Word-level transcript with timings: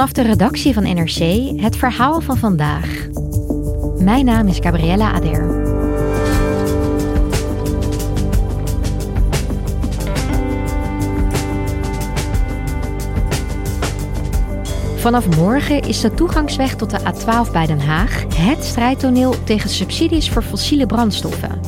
Vanaf 0.00 0.14
de 0.14 0.22
redactie 0.22 0.74
van 0.74 0.82
NRC 0.82 1.50
het 1.60 1.76
verhaal 1.76 2.20
van 2.20 2.36
vandaag. 2.36 3.06
Mijn 3.98 4.24
naam 4.24 4.46
is 4.46 4.58
Gabriella 4.58 5.12
Ader. 5.12 5.64
Vanaf 14.96 15.36
morgen 15.36 15.80
is 15.80 16.00
de 16.00 16.14
toegangsweg 16.14 16.74
tot 16.76 16.90
de 16.90 16.98
A12 16.98 17.52
bij 17.52 17.66
Den 17.66 17.80
Haag 17.80 18.24
het 18.36 18.64
strijdtoneel 18.64 19.34
tegen 19.44 19.70
subsidies 19.70 20.30
voor 20.30 20.42
fossiele 20.42 20.86
brandstoffen. 20.86 21.60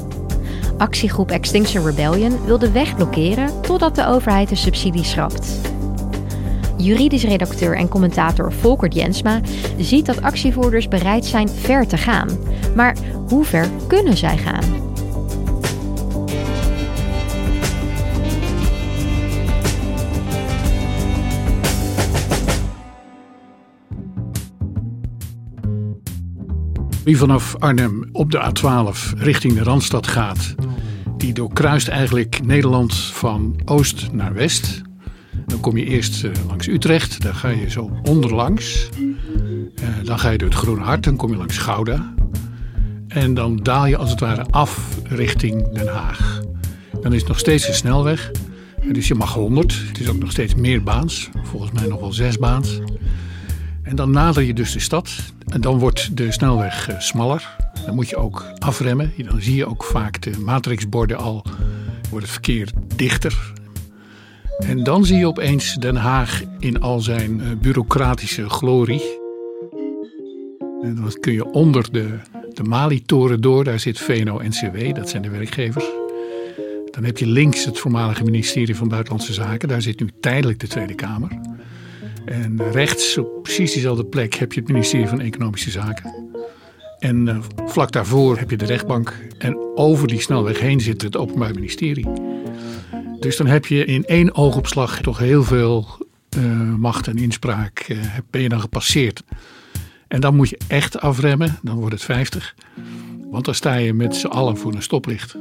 Actiegroep 0.79 1.31
Extinction 1.31 1.85
Rebellion 1.85 2.45
wil 2.45 2.59
de 2.59 2.71
weg 2.71 2.97
blokkeren 2.97 3.61
totdat 3.61 3.95
de 3.95 4.07
overheid 4.07 4.49
de 4.49 4.57
subsidie 4.57 5.05
schrapt. 5.05 5.72
Juridisch 6.83 7.25
redacteur 7.25 7.77
en 7.77 7.89
commentator 7.89 8.53
Volker 8.53 8.89
Jensma 8.89 9.41
ziet 9.79 10.07
dat 10.07 10.23
actievoerders 10.23 10.89
bereid 10.89 11.25
zijn 11.25 11.49
ver 11.49 11.87
te 11.87 11.97
gaan. 11.97 12.29
Maar 12.75 12.97
hoe 13.29 13.45
ver 13.45 13.69
kunnen 13.87 14.17
zij 14.17 14.39
gaan? 14.39 14.91
Wie 27.05 27.17
vanaf 27.17 27.57
Arnhem 27.59 28.09
op 28.13 28.31
de 28.31 28.53
A12 28.53 29.19
richting 29.19 29.55
de 29.55 29.63
Randstad 29.63 30.07
gaat, 30.07 30.55
die 31.17 31.33
doorkruist 31.33 31.89
eigenlijk 31.89 32.45
Nederland 32.45 32.95
van 32.95 33.61
oost 33.65 34.13
naar 34.13 34.35
west. 34.35 34.83
Dan 35.47 35.61
kom 35.61 35.77
je 35.77 35.85
eerst 35.85 36.25
eh, 36.25 36.31
langs 36.49 36.69
Utrecht, 36.69 37.23
daar 37.23 37.35
ga 37.35 37.49
je 37.49 37.71
zo 37.71 37.91
onderlangs. 38.03 38.89
Uh, 38.97 39.89
dan 40.05 40.19
ga 40.19 40.31
je 40.31 40.39
door 40.39 40.49
het 40.49 40.59
Groene 40.59 40.83
Hart, 40.83 41.05
dan 41.05 41.17
kom 41.17 41.31
je 41.31 41.37
langs 41.37 41.59
Gouda. 41.59 42.15
En 43.09 43.35
dan 43.35 43.57
daal 43.57 43.87
je 43.87 43.97
als 43.97 44.11
het 44.11 44.21
ware 44.21 44.47
af 44.51 44.99
richting 45.09 45.73
Den 45.73 45.89
Haag. 45.89 46.43
Dan 47.01 47.13
is 47.13 47.19
het 47.19 47.29
nog 47.29 47.39
steeds 47.39 47.69
een 47.69 47.75
snelweg. 47.75 48.31
Dus 48.93 49.09
je 49.09 49.15
mag 49.15 49.35
100. 49.35 49.79
Het 49.89 50.01
is 50.01 50.09
ook 50.09 50.19
nog 50.19 50.31
steeds 50.31 50.55
meerbaans. 50.55 51.29
Volgens 51.43 51.73
mij 51.73 51.87
nog 51.87 52.01
wel 52.01 52.13
zesbaans. 52.13 52.81
En 53.83 53.97
dan 53.97 54.11
nader 54.11 54.43
je 54.43 54.55
dus 54.55 54.73
de 54.73 54.81
stad. 54.81 55.33
En 55.47 55.61
dan 55.61 55.79
wordt 55.79 56.17
de 56.17 56.33
snelweg 56.33 56.91
uh, 56.91 57.01
smaller. 57.01 57.57
Dan 57.87 57.95
moet 57.95 58.09
je 58.09 58.17
ook 58.17 58.53
afremmen. 58.59 59.13
Dan 59.17 59.41
zie 59.41 59.55
je 59.55 59.67
ook 59.67 59.85
vaak 59.85 60.23
de 60.23 60.39
matrixborden 60.39 61.17
al. 61.17 61.45
Wordt 62.11 62.25
het 62.25 62.35
verkeer 62.35 62.71
dichter. 62.97 63.53
En 64.59 64.83
dan 64.83 65.05
zie 65.05 65.19
je 65.19 65.27
opeens 65.27 65.75
Den 65.75 65.97
Haag 65.97 66.43
in 66.59 66.81
al 66.81 67.01
zijn 67.01 67.41
uh, 67.41 67.47
bureaucratische 67.61 68.49
glorie. 68.49 69.03
En 70.83 70.95
dan 70.95 71.17
kun 71.21 71.33
je 71.33 71.45
onder 71.45 71.93
de, 71.93 72.19
de 72.53 72.63
Mali-toren 72.63 73.41
door. 73.41 73.65
Daar 73.65 73.81
zit 73.81 73.99
VNO-NCW, 73.99 74.95
dat 74.95 75.09
zijn 75.09 75.23
de 75.23 75.31
werkgevers. 75.31 75.91
Dan 76.91 77.05
heb 77.05 77.19
je 77.19 77.27
links 77.27 77.65
het 77.65 77.79
voormalige 77.79 78.25
ministerie 78.25 78.77
van 78.77 78.89
Buitenlandse 78.89 79.33
Zaken. 79.33 79.69
Daar 79.69 79.83
zit 79.83 80.01
nu 80.01 80.09
tijdelijk 80.21 80.61
de 80.61 80.67
Tweede 80.67 80.95
Kamer. 80.95 81.31
En 82.25 82.71
rechts, 82.73 83.19
op 83.19 83.43
precies 83.43 83.73
diezelfde 83.73 84.05
plek, 84.05 84.35
heb 84.35 84.53
je 84.53 84.61
het 84.61 84.69
ministerie 84.69 85.09
van 85.09 85.21
Economische 85.21 85.71
Zaken. 85.71 86.15
En 86.99 87.27
uh, 87.27 87.39
vlak 87.67 87.93
daarvoor 87.93 88.39
heb 88.39 88.51
je 88.51 88.57
de 88.57 88.65
rechtbank. 88.65 89.17
En 89.39 89.57
over 89.75 90.09
die 90.09 90.21
snelweg 90.21 90.61
heen 90.61 90.81
zit 90.81 91.03
het 91.03 91.17
Openbaar 91.17 91.55
Ministerie. 91.55 92.32
Dus 93.23 93.37
dan 93.37 93.47
heb 93.47 93.67
je 93.67 93.85
in 93.85 94.05
één 94.05 94.35
oogopslag 94.35 95.01
toch 95.01 95.19
heel 95.19 95.45
veel 95.45 96.07
uh, 96.39 96.75
macht 96.75 97.07
en 97.07 97.17
inspraak. 97.17 97.87
Uh, 97.89 97.99
ben 98.31 98.43
je 98.43 98.49
dan 98.49 98.61
gepasseerd. 98.61 99.23
En 100.09 100.21
dan 100.21 100.37
moet 100.37 100.49
je 100.49 100.59
echt 100.69 101.01
afremmen, 101.01 101.59
dan 101.63 101.77
wordt 101.77 101.95
het 101.95 102.03
50. 102.03 102.55
Want 103.31 103.45
dan 103.45 103.55
sta 103.55 103.75
je 103.75 103.93
met 103.93 104.17
z'n 104.17 104.27
allen 104.27 104.57
voor 104.57 104.75
een 104.75 104.83
stoplicht. 104.83 105.37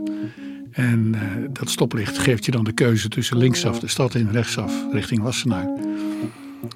En 0.71 1.15
dat 1.53 1.69
stoplicht 1.69 2.17
geeft 2.17 2.45
je 2.45 2.51
dan 2.51 2.63
de 2.63 2.71
keuze 2.71 3.09
tussen 3.09 3.37
linksaf 3.37 3.79
de 3.79 3.87
stad 3.87 4.15
in, 4.15 4.29
rechtsaf 4.31 4.73
richting 4.91 5.21
Wassenaar. 5.21 5.69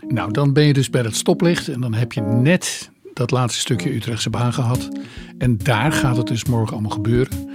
Nou, 0.08 0.32
dan 0.32 0.54
ben 0.54 0.64
je 0.64 0.74
dus 0.74 0.90
bij 0.90 1.02
dat 1.02 1.16
stoplicht 1.16 1.68
en 1.68 1.82
dan 1.82 1.94
heb 1.94 2.14
je 2.14 2.22
net 2.22 2.90
dat 3.14 3.32
laatste 3.32 3.60
stukje 3.60 3.96
Utrechtse 3.96 4.30
baan 4.30 4.54
gehad. 4.54 4.90
En 5.38 5.58
daar 5.58 5.92
gaat 5.92 6.18
het 6.18 6.28
dus 6.28 6.46
morgen 6.46 6.74
allemaal 6.74 6.92
gebeuren. 6.92 7.50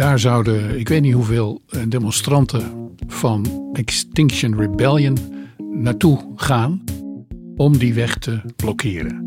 Daar 0.00 0.18
zouden, 0.18 0.78
ik 0.78 0.88
weet 0.88 1.02
niet 1.02 1.14
hoeveel 1.14 1.62
demonstranten 1.88 2.94
van 3.06 3.68
Extinction 3.72 4.60
Rebellion 4.60 5.18
naartoe 5.58 6.32
gaan 6.36 6.84
om 7.56 7.78
die 7.78 7.94
weg 7.94 8.18
te 8.18 8.40
blokkeren. 8.56 9.24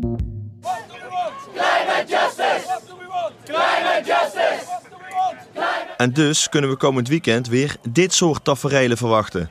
En 5.96 6.12
dus 6.12 6.48
kunnen 6.48 6.70
we 6.70 6.76
komend 6.76 7.08
weekend 7.08 7.48
weer 7.48 7.76
dit 7.90 8.12
soort 8.12 8.44
tafereelen 8.44 8.96
verwachten. 8.96 9.50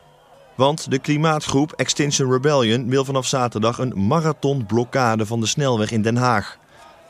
Want 0.55 0.91
de 0.91 0.99
klimaatgroep 0.99 1.71
Extinction 1.71 2.31
Rebellion 2.31 2.89
wil 2.89 3.05
vanaf 3.05 3.25
zaterdag 3.25 3.77
een 3.77 4.07
marathonblokkade 4.07 5.25
van 5.25 5.39
de 5.39 5.47
snelweg 5.47 5.91
in 5.91 6.01
Den 6.01 6.17
Haag. 6.17 6.57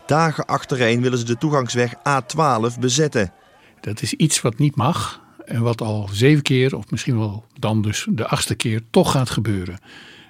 Dagen 0.05 0.45
achtereen 0.45 1.01
willen 1.01 1.17
ze 1.17 1.25
de 1.25 1.37
toegangsweg 1.37 1.93
A12 1.95 2.79
bezetten. 2.79 3.33
Dat 3.83 4.01
is 4.01 4.13
iets 4.13 4.41
wat 4.41 4.57
niet 4.57 4.75
mag 4.75 5.21
en 5.45 5.61
wat 5.61 5.81
al 5.81 6.09
zeven 6.11 6.43
keer, 6.43 6.75
of 6.75 6.91
misschien 6.91 7.17
wel 7.17 7.45
dan 7.59 7.81
dus 7.81 8.07
de 8.09 8.27
achtste 8.27 8.55
keer, 8.55 8.81
toch 8.89 9.11
gaat 9.11 9.29
gebeuren. 9.29 9.79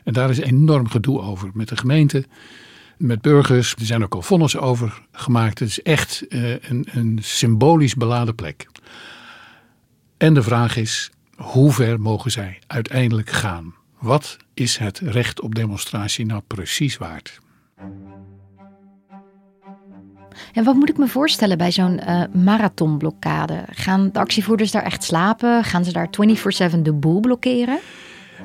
En 0.04 0.14
daar 0.14 0.30
is 0.30 0.40
enorm 0.40 0.88
gedoe 0.88 1.22
over 1.22 1.50
met 1.54 1.68
de 1.68 1.78
gemeente, 1.78 2.26
met 2.98 3.22
burgers. 3.22 3.76
Er 3.80 3.86
zijn 3.86 4.04
ook 4.04 4.14
al 4.14 4.22
vonnissen 4.22 4.62
over 4.62 5.02
gemaakt. 5.12 5.60
Het 5.60 5.70
is 5.70 5.82
echt 5.82 6.26
uh, 6.30 6.50
een, 6.62 6.88
een 6.92 7.20
symbolisch 7.22 7.96
beladen 7.96 8.36
plek. 8.36 8.68
En 10.18 10.34
de 10.34 10.44
vraag 10.44 10.76
is, 10.76 11.12
hoe 11.36 11.72
ver 11.72 12.00
mogen 12.00 12.32
zij 12.32 12.60
uiteindelijk 12.68 13.30
gaan? 13.30 13.74
Wat 14.00 14.38
is 14.54 14.78
het 14.78 15.00
recht 15.00 15.42
op 15.42 15.56
demonstratie 15.56 16.26
nou 16.26 16.42
precies 16.48 16.98
waard? 16.98 17.40
En 20.54 20.64
wat 20.64 20.76
moet 20.76 20.90
ik 20.90 20.98
me 20.98 21.08
voorstellen 21.08 21.58
bij 21.58 21.72
zo'n 21.72 22.00
uh, 22.08 22.24
marathonblokkade? 22.44 23.64
Gaan 23.70 24.10
de 24.12 24.20
actievoerders 24.20 24.72
daar 24.72 24.84
echt 24.84 25.04
slapen? 25.04 25.64
Gaan 25.64 25.86
ze 25.86 25.92
daar 25.92 26.10
24/7 26.72 26.82
de 26.82 26.94
boel 26.94 27.20
blokkeren? 27.20 27.80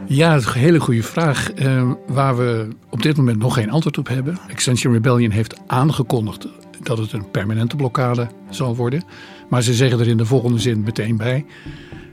Ja, 0.06 0.32
dat 0.32 0.40
is 0.40 0.46
een 0.46 0.60
hele 0.60 0.80
goede 0.80 1.02
vraag. 1.02 1.50
Uh, 1.54 1.90
waar 2.06 2.36
we 2.36 2.68
op 2.90 3.02
dit 3.02 3.16
moment 3.16 3.38
nog 3.38 3.54
geen 3.54 3.70
antwoord 3.70 3.98
op 3.98 4.08
hebben. 4.08 4.38
Extinction 4.48 4.92
Rebellion 4.92 5.30
heeft 5.30 5.56
aangekondigd 5.66 6.46
dat 6.82 6.98
het 6.98 7.12
een 7.12 7.30
permanente 7.30 7.76
blokkade 7.76 8.28
zal 8.50 8.76
worden. 8.76 9.02
Maar 9.48 9.62
ze 9.62 9.74
zeggen 9.74 10.00
er 10.00 10.08
in 10.08 10.16
de 10.16 10.24
volgende 10.24 10.58
zin 10.58 10.80
meteen 10.80 11.16
bij 11.16 11.44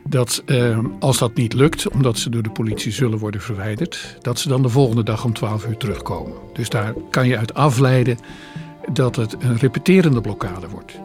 dat 0.08 0.44
uh, 0.46 0.80
als 1.00 1.18
dat 1.18 1.36
niet 1.36 1.54
lukt, 1.54 1.90
omdat 1.90 2.18
ze 2.18 2.30
door 2.30 2.44
de 2.44 2.50
politie 2.50 2.92
zullen 2.92 3.18
worden 3.18 3.42
verwijderd, 3.42 4.18
dat 4.22 4.40
ze 4.40 4.48
dan 4.48 4.62
de 4.62 4.70
volgende 4.70 5.04
dag 5.04 5.26
om 5.26 5.34
12 5.34 5.66
uur 5.66 5.78
terugkomen. 5.78 6.34
Dus 6.54 6.70
daar 6.70 6.94
kan 7.10 7.28
je 7.28 7.38
uit 7.38 7.54
afleiden 7.54 8.18
dat 8.94 9.16
het 9.16 9.36
een 9.40 9.58
repeterende 9.58 10.22
blokkade 10.22 10.68
wordt. 10.70 11.00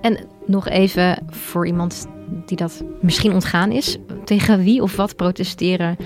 En 0.00 0.18
nog 0.46 0.68
even 0.68 1.18
voor 1.30 1.66
iemand 1.66 2.06
die 2.46 2.56
dat 2.56 2.84
misschien 3.00 3.32
ontgaan 3.32 3.72
is, 3.72 3.98
tegen 4.24 4.62
wie 4.62 4.82
of 4.82 4.96
wat 4.96 5.16
protesteren 5.16 5.96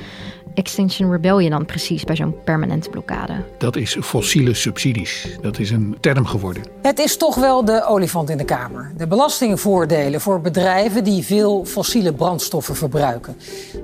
Extinction 0.55 1.11
Rebellion 1.11 1.50
dan 1.50 1.64
precies 1.64 2.05
bij 2.05 2.17
zo'n 2.17 2.34
permanente 2.44 2.90
blokkade? 2.90 3.32
Dat 3.58 3.76
is 3.76 3.96
fossiele 4.00 4.55
subsidies. 4.55 5.38
Dat 5.43 5.58
is 5.58 5.70
een 5.70 5.96
term 6.00 6.26
geworden. 6.26 6.62
Het 6.82 6.99
is 6.99 7.17
toch 7.17 7.34
wel 7.34 7.64
de 7.64 7.84
olifant 7.84 8.31
in 8.31 8.37
de 8.37 8.44
kamer. 8.44 8.93
De 8.96 9.06
belastingvoordelen 9.06 10.20
voor 10.20 10.40
bedrijven 10.40 11.05
die 11.05 11.25
veel 11.25 11.64
fossiele 11.64 12.12
brandstoffen 12.12 12.76
verbruiken. 12.76 13.37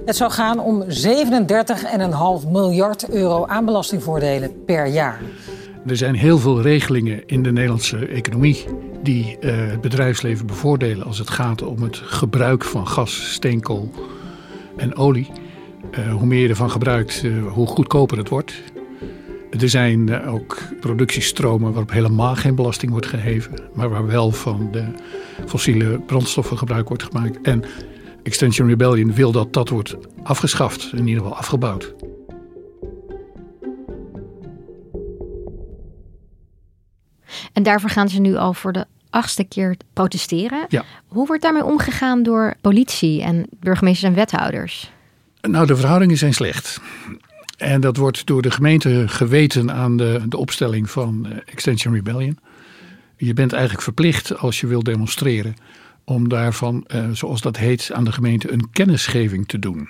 Het 0.06 0.16
zou 0.16 0.30
gaan 0.30 0.58
om 0.58 0.84
37,5 2.42 2.48
miljard 2.50 3.08
euro 3.08 3.46
aan 3.46 3.64
belastingvoordelen 3.64 4.64
per 4.64 4.86
jaar. 4.86 5.20
Er 5.86 5.96
zijn 5.96 6.14
heel 6.14 6.38
veel 6.38 6.60
regelingen 6.60 7.22
in 7.26 7.42
de 7.42 7.52
Nederlandse 7.52 8.06
economie 8.06 8.64
die 9.02 9.36
uh, 9.40 9.52
het 9.54 9.80
bedrijfsleven 9.80 10.46
bevoordelen 10.46 11.06
als 11.06 11.18
het 11.18 11.30
gaat 11.30 11.62
om 11.62 11.82
het 11.82 11.96
gebruik 11.96 12.64
van 12.64 12.88
gas, 12.88 13.32
steenkool 13.32 13.90
en 14.76 14.96
olie. 14.96 15.28
Uh, 15.98 16.12
hoe 16.12 16.26
meer 16.26 16.42
je 16.42 16.48
ervan 16.48 16.70
gebruikt, 16.70 17.22
uh, 17.22 17.52
hoe 17.52 17.66
goedkoper 17.66 18.18
het 18.18 18.28
wordt. 18.28 18.62
Er 19.50 19.68
zijn 19.68 20.26
ook 20.26 20.58
productiestromen 20.80 21.68
waarop 21.68 21.90
helemaal 21.90 22.34
geen 22.36 22.54
belasting 22.54 22.90
wordt 22.90 23.06
geheven, 23.06 23.54
maar 23.74 23.88
waar 23.88 24.06
wel 24.06 24.30
van 24.30 24.68
de 24.72 24.84
fossiele 25.46 26.00
brandstoffen 26.06 26.58
gebruik 26.58 26.88
wordt 26.88 27.02
gemaakt. 27.02 27.40
En 27.42 27.64
Extension 28.22 28.68
Rebellion 28.68 29.14
wil 29.14 29.32
dat 29.32 29.52
dat 29.52 29.68
wordt 29.68 29.96
afgeschaft, 30.22 30.92
in 30.92 31.06
ieder 31.06 31.22
geval 31.22 31.38
afgebouwd. 31.38 31.94
En 37.52 37.62
daarvoor 37.62 37.90
gaan 37.90 38.08
ze 38.08 38.20
nu 38.20 38.36
al 38.36 38.54
voor 38.54 38.72
de 38.72 38.86
achtste 39.10 39.44
keer 39.44 39.76
protesteren. 39.92 40.66
Ja. 40.68 40.84
Hoe 41.06 41.26
wordt 41.26 41.42
daarmee 41.42 41.64
omgegaan 41.64 42.22
door 42.22 42.54
politie 42.60 43.22
en 43.22 43.46
burgemeesters 43.60 44.10
en 44.10 44.16
wethouders? 44.16 44.90
Nou, 45.40 45.66
de 45.66 45.76
verhoudingen 45.76 46.16
zijn 46.16 46.34
slecht. 46.34 46.80
En 47.56 47.80
dat 47.80 47.96
wordt 47.96 48.26
door 48.26 48.42
de 48.42 48.50
gemeente 48.50 49.08
geweten 49.08 49.72
aan 49.72 49.96
de, 49.96 50.22
de 50.28 50.36
opstelling 50.36 50.90
van 50.90 51.26
eh, 51.26 51.38
Extension 51.44 51.94
Rebellion. 51.94 52.38
Je 53.16 53.32
bent 53.32 53.52
eigenlijk 53.52 53.82
verplicht 53.82 54.38
als 54.38 54.60
je 54.60 54.66
wil 54.66 54.82
demonstreren 54.82 55.54
om 56.04 56.28
daarvan, 56.28 56.84
eh, 56.86 57.10
zoals 57.12 57.40
dat 57.40 57.56
heet, 57.56 57.90
aan 57.92 58.04
de 58.04 58.12
gemeente 58.12 58.52
een 58.52 58.70
kennisgeving 58.70 59.48
te 59.48 59.58
doen. 59.58 59.88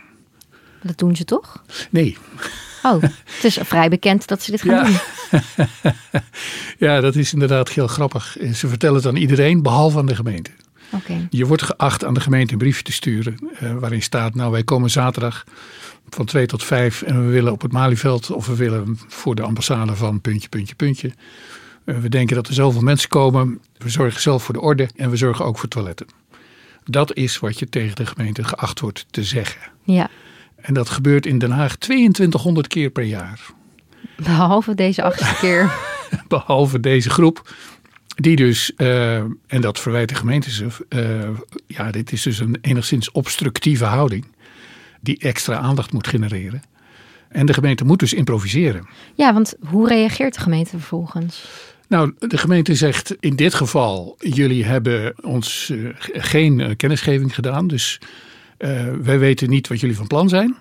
Dat 0.86 0.98
doen 0.98 1.16
ze 1.16 1.24
toch? 1.24 1.62
Nee. 1.90 2.16
Oh, 2.82 3.02
het 3.02 3.44
is 3.44 3.58
vrij 3.62 3.88
bekend 3.88 4.26
dat 4.26 4.42
ze 4.42 4.50
dit 4.50 4.62
gaan 4.62 4.74
ja. 4.74 4.84
doen. 4.84 5.66
ja, 6.88 7.00
dat 7.00 7.14
is 7.14 7.32
inderdaad 7.32 7.68
heel 7.68 7.86
grappig. 7.86 8.36
Ze 8.54 8.68
vertellen 8.68 8.96
het 8.96 9.06
aan 9.06 9.16
iedereen, 9.16 9.62
behalve 9.62 9.98
aan 9.98 10.06
de 10.06 10.14
gemeente. 10.14 10.50
Okay. 10.90 11.26
Je 11.30 11.46
wordt 11.46 11.62
geacht 11.62 12.04
aan 12.04 12.14
de 12.14 12.20
gemeente 12.20 12.52
een 12.52 12.58
briefje 12.58 12.82
te 12.82 12.92
sturen 12.92 13.36
uh, 13.62 13.74
waarin 13.78 14.02
staat, 14.02 14.34
nou 14.34 14.50
wij 14.50 14.64
komen 14.64 14.90
zaterdag 14.90 15.44
van 16.08 16.24
2 16.24 16.46
tot 16.46 16.64
5 16.64 17.02
en 17.02 17.24
we 17.26 17.32
willen 17.32 17.52
op 17.52 17.62
het 17.62 17.72
Malieveld 17.72 18.30
of 18.30 18.46
we 18.46 18.56
willen 18.56 18.98
voor 19.08 19.34
de 19.34 19.42
ambassade 19.42 19.96
van 19.96 20.20
puntje, 20.20 20.48
puntje, 20.48 20.74
puntje. 20.74 21.12
Uh, 21.84 21.98
we 21.98 22.08
denken 22.08 22.36
dat 22.36 22.48
er 22.48 22.54
zoveel 22.54 22.80
mensen 22.80 23.08
komen. 23.08 23.60
We 23.76 23.88
zorgen 23.88 24.20
zelf 24.20 24.42
voor 24.42 24.54
de 24.54 24.60
orde 24.60 24.88
en 24.96 25.10
we 25.10 25.16
zorgen 25.16 25.44
ook 25.44 25.58
voor 25.58 25.68
toiletten. 25.68 26.06
Dat 26.84 27.14
is 27.14 27.38
wat 27.38 27.58
je 27.58 27.68
tegen 27.68 27.96
de 27.96 28.06
gemeente 28.06 28.44
geacht 28.44 28.80
wordt 28.80 29.06
te 29.10 29.24
zeggen. 29.24 29.60
Ja. 29.82 30.10
En 30.56 30.74
dat 30.74 30.88
gebeurt 30.88 31.26
in 31.26 31.38
Den 31.38 31.50
Haag 31.50 31.76
2200 31.76 32.66
keer 32.66 32.90
per 32.90 33.04
jaar. 33.04 33.40
Behalve 34.16 34.74
deze 34.74 35.02
achtste 35.02 35.36
keer. 35.40 35.72
Behalve 36.28 36.80
deze 36.80 37.10
groep. 37.10 37.54
Die 38.16 38.36
dus, 38.36 38.72
uh, 38.76 39.16
en 39.16 39.60
dat 39.60 39.80
verwijt 39.80 40.08
de 40.08 40.14
gemeente 40.14 40.50
ze, 40.50 40.66
uh, 40.88 41.38
ja, 41.66 41.90
dit 41.90 42.12
is 42.12 42.22
dus 42.22 42.38
een 42.38 42.58
enigszins 42.60 43.10
obstructieve 43.10 43.84
houding. 43.84 44.24
Die 45.00 45.18
extra 45.18 45.56
aandacht 45.56 45.92
moet 45.92 46.06
genereren. 46.06 46.62
En 47.28 47.46
de 47.46 47.54
gemeente 47.54 47.84
moet 47.84 47.98
dus 47.98 48.12
improviseren. 48.12 48.88
Ja, 49.14 49.32
want 49.32 49.54
hoe 49.68 49.88
reageert 49.88 50.34
de 50.34 50.40
gemeente 50.40 50.70
vervolgens? 50.70 51.44
Nou, 51.88 52.14
de 52.18 52.38
gemeente 52.38 52.74
zegt 52.74 53.16
in 53.20 53.36
dit 53.36 53.54
geval: 53.54 54.16
jullie 54.18 54.64
hebben 54.64 55.14
ons 55.24 55.70
uh, 55.70 55.88
geen 56.12 56.76
kennisgeving 56.76 57.34
gedaan. 57.34 57.66
Dus 57.66 58.00
wij 59.02 59.18
weten 59.18 59.50
niet 59.50 59.68
wat 59.68 59.80
jullie 59.80 59.96
van 59.96 60.06
plan 60.06 60.28
zijn. 60.28 60.56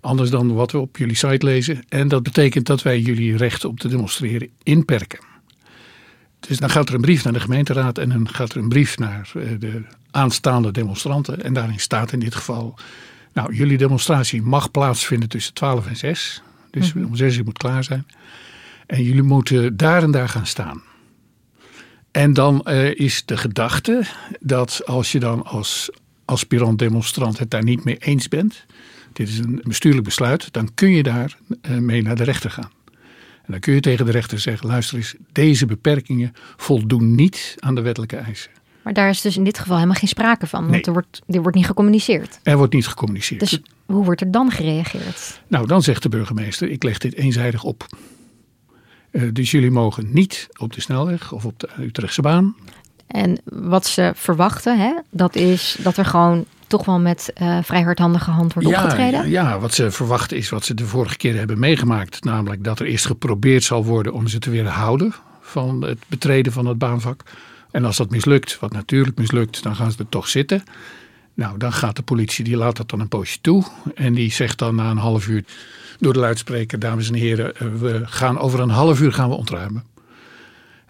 Anders 0.00 0.30
dan 0.30 0.54
wat 0.54 0.72
we 0.72 0.78
op 0.78 0.96
jullie 0.96 1.16
site 1.16 1.46
lezen. 1.46 1.84
En 1.88 2.08
dat 2.08 2.22
betekent 2.22 2.66
dat 2.66 2.82
wij 2.82 3.00
jullie 3.00 3.36
recht 3.36 3.64
om 3.64 3.76
te 3.76 3.88
demonstreren 3.88 4.48
inperken. 4.62 5.18
Dus 6.40 6.58
dan 6.58 6.70
gaat 6.70 6.88
er 6.88 6.94
een 6.94 7.00
brief 7.00 7.24
naar 7.24 7.32
de 7.32 7.40
gemeenteraad 7.40 7.98
en 7.98 8.08
dan 8.08 8.28
gaat 8.28 8.52
er 8.52 8.56
een 8.56 8.68
brief 8.68 8.98
naar 8.98 9.30
de 9.58 9.82
aanstaande 10.10 10.70
demonstranten. 10.70 11.42
En 11.42 11.52
daarin 11.52 11.80
staat 11.80 12.12
in 12.12 12.18
dit 12.18 12.34
geval, 12.34 12.78
nou 13.32 13.54
jullie 13.54 13.78
demonstratie 13.78 14.42
mag 14.42 14.70
plaatsvinden 14.70 15.28
tussen 15.28 15.54
12 15.54 15.86
en 15.86 15.96
6. 15.96 16.42
Dus 16.70 16.92
mm 16.92 17.00
-hmm. 17.00 17.10
om 17.10 17.16
6 17.16 17.36
uur 17.36 17.44
moet 17.44 17.58
klaar 17.58 17.84
zijn. 17.84 18.06
En 18.86 19.02
jullie 19.02 19.22
moeten 19.22 19.76
daar 19.76 20.02
en 20.02 20.10
daar 20.10 20.28
gaan 20.28 20.46
staan. 20.46 20.82
En 22.10 22.32
dan 22.32 22.66
uh, 22.68 22.94
is 22.94 23.24
de 23.24 23.36
gedachte 23.36 24.02
dat 24.40 24.82
als 24.86 25.12
je 25.12 25.18
dan 25.18 25.44
als 25.44 25.90
aspirant 26.26 26.78
demonstrant 26.78 27.38
het 27.38 27.50
daar 27.50 27.62
niet 27.64 27.84
mee 27.84 27.96
eens 27.98 28.28
bent. 28.28 28.64
Dit 29.12 29.28
is 29.28 29.38
een 29.38 29.60
bestuurlijk 29.64 30.04
besluit. 30.04 30.52
Dan 30.52 30.74
kun 30.74 30.90
je 30.90 31.02
daar 31.02 31.36
uh, 31.70 31.78
mee 31.78 32.02
naar 32.02 32.16
de 32.16 32.24
rechter 32.24 32.50
gaan. 32.50 32.70
En 33.44 33.52
dan 33.52 33.60
kun 33.60 33.74
je 33.74 33.80
tegen 33.80 34.06
de 34.06 34.12
rechter 34.12 34.38
zeggen: 34.40 34.66
luister 34.68 34.96
eens, 34.96 35.14
deze 35.32 35.66
beperkingen 35.66 36.32
voldoen 36.56 37.14
niet 37.14 37.54
aan 37.58 37.74
de 37.74 37.80
wettelijke 37.80 38.16
eisen. 38.16 38.50
Maar 38.82 38.92
daar 38.94 39.08
is 39.08 39.20
dus 39.20 39.36
in 39.36 39.44
dit 39.44 39.58
geval 39.58 39.74
helemaal 39.74 39.96
geen 39.96 40.08
sprake 40.08 40.46
van, 40.46 40.60
want 40.60 40.72
Nee. 40.72 40.82
er, 40.82 40.92
wordt, 40.92 41.22
er 41.28 41.42
wordt 41.42 41.56
niet 41.56 41.66
gecommuniceerd. 41.66 42.40
Er 42.42 42.56
wordt 42.56 42.72
niet 42.72 42.86
gecommuniceerd. 42.86 43.40
Dus 43.40 43.60
hoe 43.86 44.04
wordt 44.04 44.20
er 44.20 44.30
dan 44.30 44.50
gereageerd? 44.50 45.40
Nou, 45.48 45.66
dan 45.66 45.82
zegt 45.82 46.02
de 46.02 46.08
burgemeester: 46.08 46.70
ik 46.70 46.82
leg 46.82 46.98
dit 46.98 47.14
eenzijdig 47.14 47.64
op. 47.64 47.86
Uh, 49.12 49.28
dus 49.32 49.50
jullie 49.50 49.70
mogen 49.70 50.12
niet 50.12 50.48
op 50.58 50.72
de 50.72 50.80
snelweg 50.80 51.32
of 51.32 51.44
op 51.44 51.58
de 51.60 51.68
Utrechtse 51.80 52.22
baan. 52.22 52.56
En 53.06 53.40
wat 53.44 53.86
ze 53.86 54.12
verwachten, 54.14 54.78
hè, 54.78 54.92
dat 55.10 55.36
is 55.36 55.76
dat 55.82 55.96
er 55.96 56.04
gewoon 56.04 56.44
toch 56.66 56.84
wel 56.84 57.00
met 57.00 57.32
uh, 57.42 57.58
vrij 57.62 57.82
hardhandige 57.82 58.30
hand 58.30 58.52
wordt 58.52 58.68
ja, 58.68 58.82
opgetreden. 58.82 59.30
Ja, 59.30 59.48
ja, 59.48 59.58
wat 59.58 59.74
ze 59.74 59.90
verwachten 59.90 60.36
is 60.36 60.48
wat 60.48 60.64
ze 60.64 60.74
de 60.74 60.86
vorige 60.86 61.16
keer 61.16 61.36
hebben 61.36 61.58
meegemaakt. 61.58 62.24
Namelijk 62.24 62.64
dat 62.64 62.80
er 62.80 62.86
eerst 62.86 63.06
geprobeerd 63.06 63.64
zal 63.64 63.84
worden 63.84 64.12
om 64.12 64.26
ze 64.26 64.38
te 64.38 64.50
weerhouden 64.50 65.14
van 65.40 65.82
het 65.82 65.98
betreden 66.06 66.52
van 66.52 66.66
het 66.66 66.78
baanvak. 66.78 67.22
En 67.70 67.84
als 67.84 67.96
dat 67.96 68.10
mislukt, 68.10 68.58
wat 68.58 68.72
natuurlijk 68.72 69.18
mislukt, 69.18 69.62
dan 69.62 69.76
gaan 69.76 69.90
ze 69.90 69.98
er 69.98 70.08
toch 70.08 70.28
zitten. 70.28 70.62
Nou, 71.34 71.58
dan 71.58 71.72
gaat 71.72 71.96
de 71.96 72.02
politie, 72.02 72.44
die 72.44 72.56
laat 72.56 72.76
dat 72.76 72.90
dan 72.90 73.00
een 73.00 73.08
poosje 73.08 73.40
toe. 73.40 73.64
En 73.94 74.14
die 74.14 74.32
zegt 74.32 74.58
dan 74.58 74.74
na 74.74 74.90
een 74.90 74.96
half 74.96 75.28
uur 75.28 75.44
door 75.98 76.12
de 76.12 76.18
luidspreker, 76.18 76.78
dames 76.78 77.08
en 77.08 77.14
heren, 77.14 77.78
we 77.80 78.02
gaan 78.04 78.38
over 78.38 78.60
een 78.60 78.70
half 78.70 79.00
uur 79.00 79.12
gaan 79.12 79.28
we 79.28 79.34
ontruimen. 79.34 79.84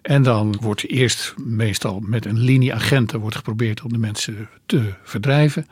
En 0.07 0.23
dan 0.23 0.57
wordt 0.61 0.87
eerst 0.89 1.33
meestal 1.37 1.99
met 2.05 2.25
een 2.25 2.39
linie 2.39 2.73
agenten 2.73 3.19
wordt 3.19 3.35
geprobeerd 3.35 3.81
om 3.81 3.93
de 3.93 3.97
mensen 3.97 4.49
te 4.65 4.93
verdrijven. 5.03 5.67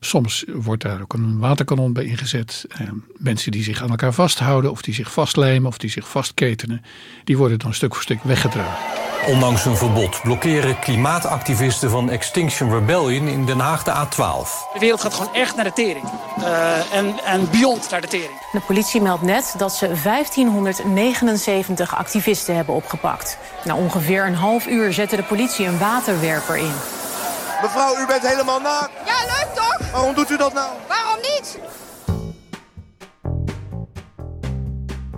Soms 0.00 0.44
wordt 0.48 0.82
daar 0.82 1.00
ook 1.00 1.12
een 1.12 1.38
waterkanon 1.38 1.92
bij 1.92 2.04
ingezet. 2.04 2.64
En 2.68 3.04
mensen 3.16 3.52
die 3.52 3.62
zich 3.62 3.82
aan 3.82 3.90
elkaar 3.90 4.12
vasthouden 4.12 4.70
of 4.70 4.82
die 4.82 4.94
zich 4.94 5.12
vastlijmen 5.12 5.68
of 5.68 5.78
die 5.78 5.90
zich 5.90 6.08
vastketenen, 6.08 6.84
die 7.24 7.36
worden 7.36 7.58
dan 7.58 7.74
stuk 7.74 7.94
voor 7.94 8.02
stuk 8.02 8.22
weggedragen. 8.22 9.08
Ondanks 9.26 9.64
een 9.64 9.76
verbod 9.76 10.20
blokkeren 10.22 10.78
klimaatactivisten 10.78 11.90
van 11.90 12.10
Extinction 12.10 12.70
Rebellion 12.70 13.28
in 13.28 13.46
Den 13.46 13.58
Haag 13.58 13.82
de 13.82 13.90
A12. 13.90 14.72
De 14.72 14.78
wereld 14.78 15.00
gaat 15.00 15.14
gewoon 15.14 15.34
echt 15.34 15.56
naar 15.56 15.64
de 15.64 15.72
tering. 15.72 16.04
Uh, 16.38 16.94
en, 16.94 17.24
en 17.24 17.50
beyond 17.50 17.90
naar 17.90 18.00
de 18.00 18.06
tering. 18.06 18.50
De 18.52 18.60
politie 18.66 19.00
meldt 19.00 19.22
net 19.22 19.54
dat 19.58 19.72
ze 19.74 19.86
1579 20.02 21.96
activisten 21.96 22.54
hebben 22.56 22.74
opgepakt. 22.74 23.38
Na 23.64 23.74
ongeveer 23.76 24.26
een 24.26 24.34
half 24.34 24.66
uur 24.66 24.92
zette 24.92 25.16
de 25.16 25.22
politie 25.22 25.66
een 25.66 25.78
waterwerper 25.78 26.56
in. 26.56 26.72
Mevrouw, 27.62 27.98
u 27.98 28.06
bent 28.06 28.26
helemaal 28.28 28.60
naakt. 28.60 28.90
Ja, 29.06 29.14
leuk 29.26 29.54
toch? 29.54 29.59
Waarom 29.92 30.14
doet 30.14 30.30
u 30.30 30.36
dat 30.36 30.52
nou? 30.52 30.70
Waarom 30.88 31.20
niet? 31.22 31.58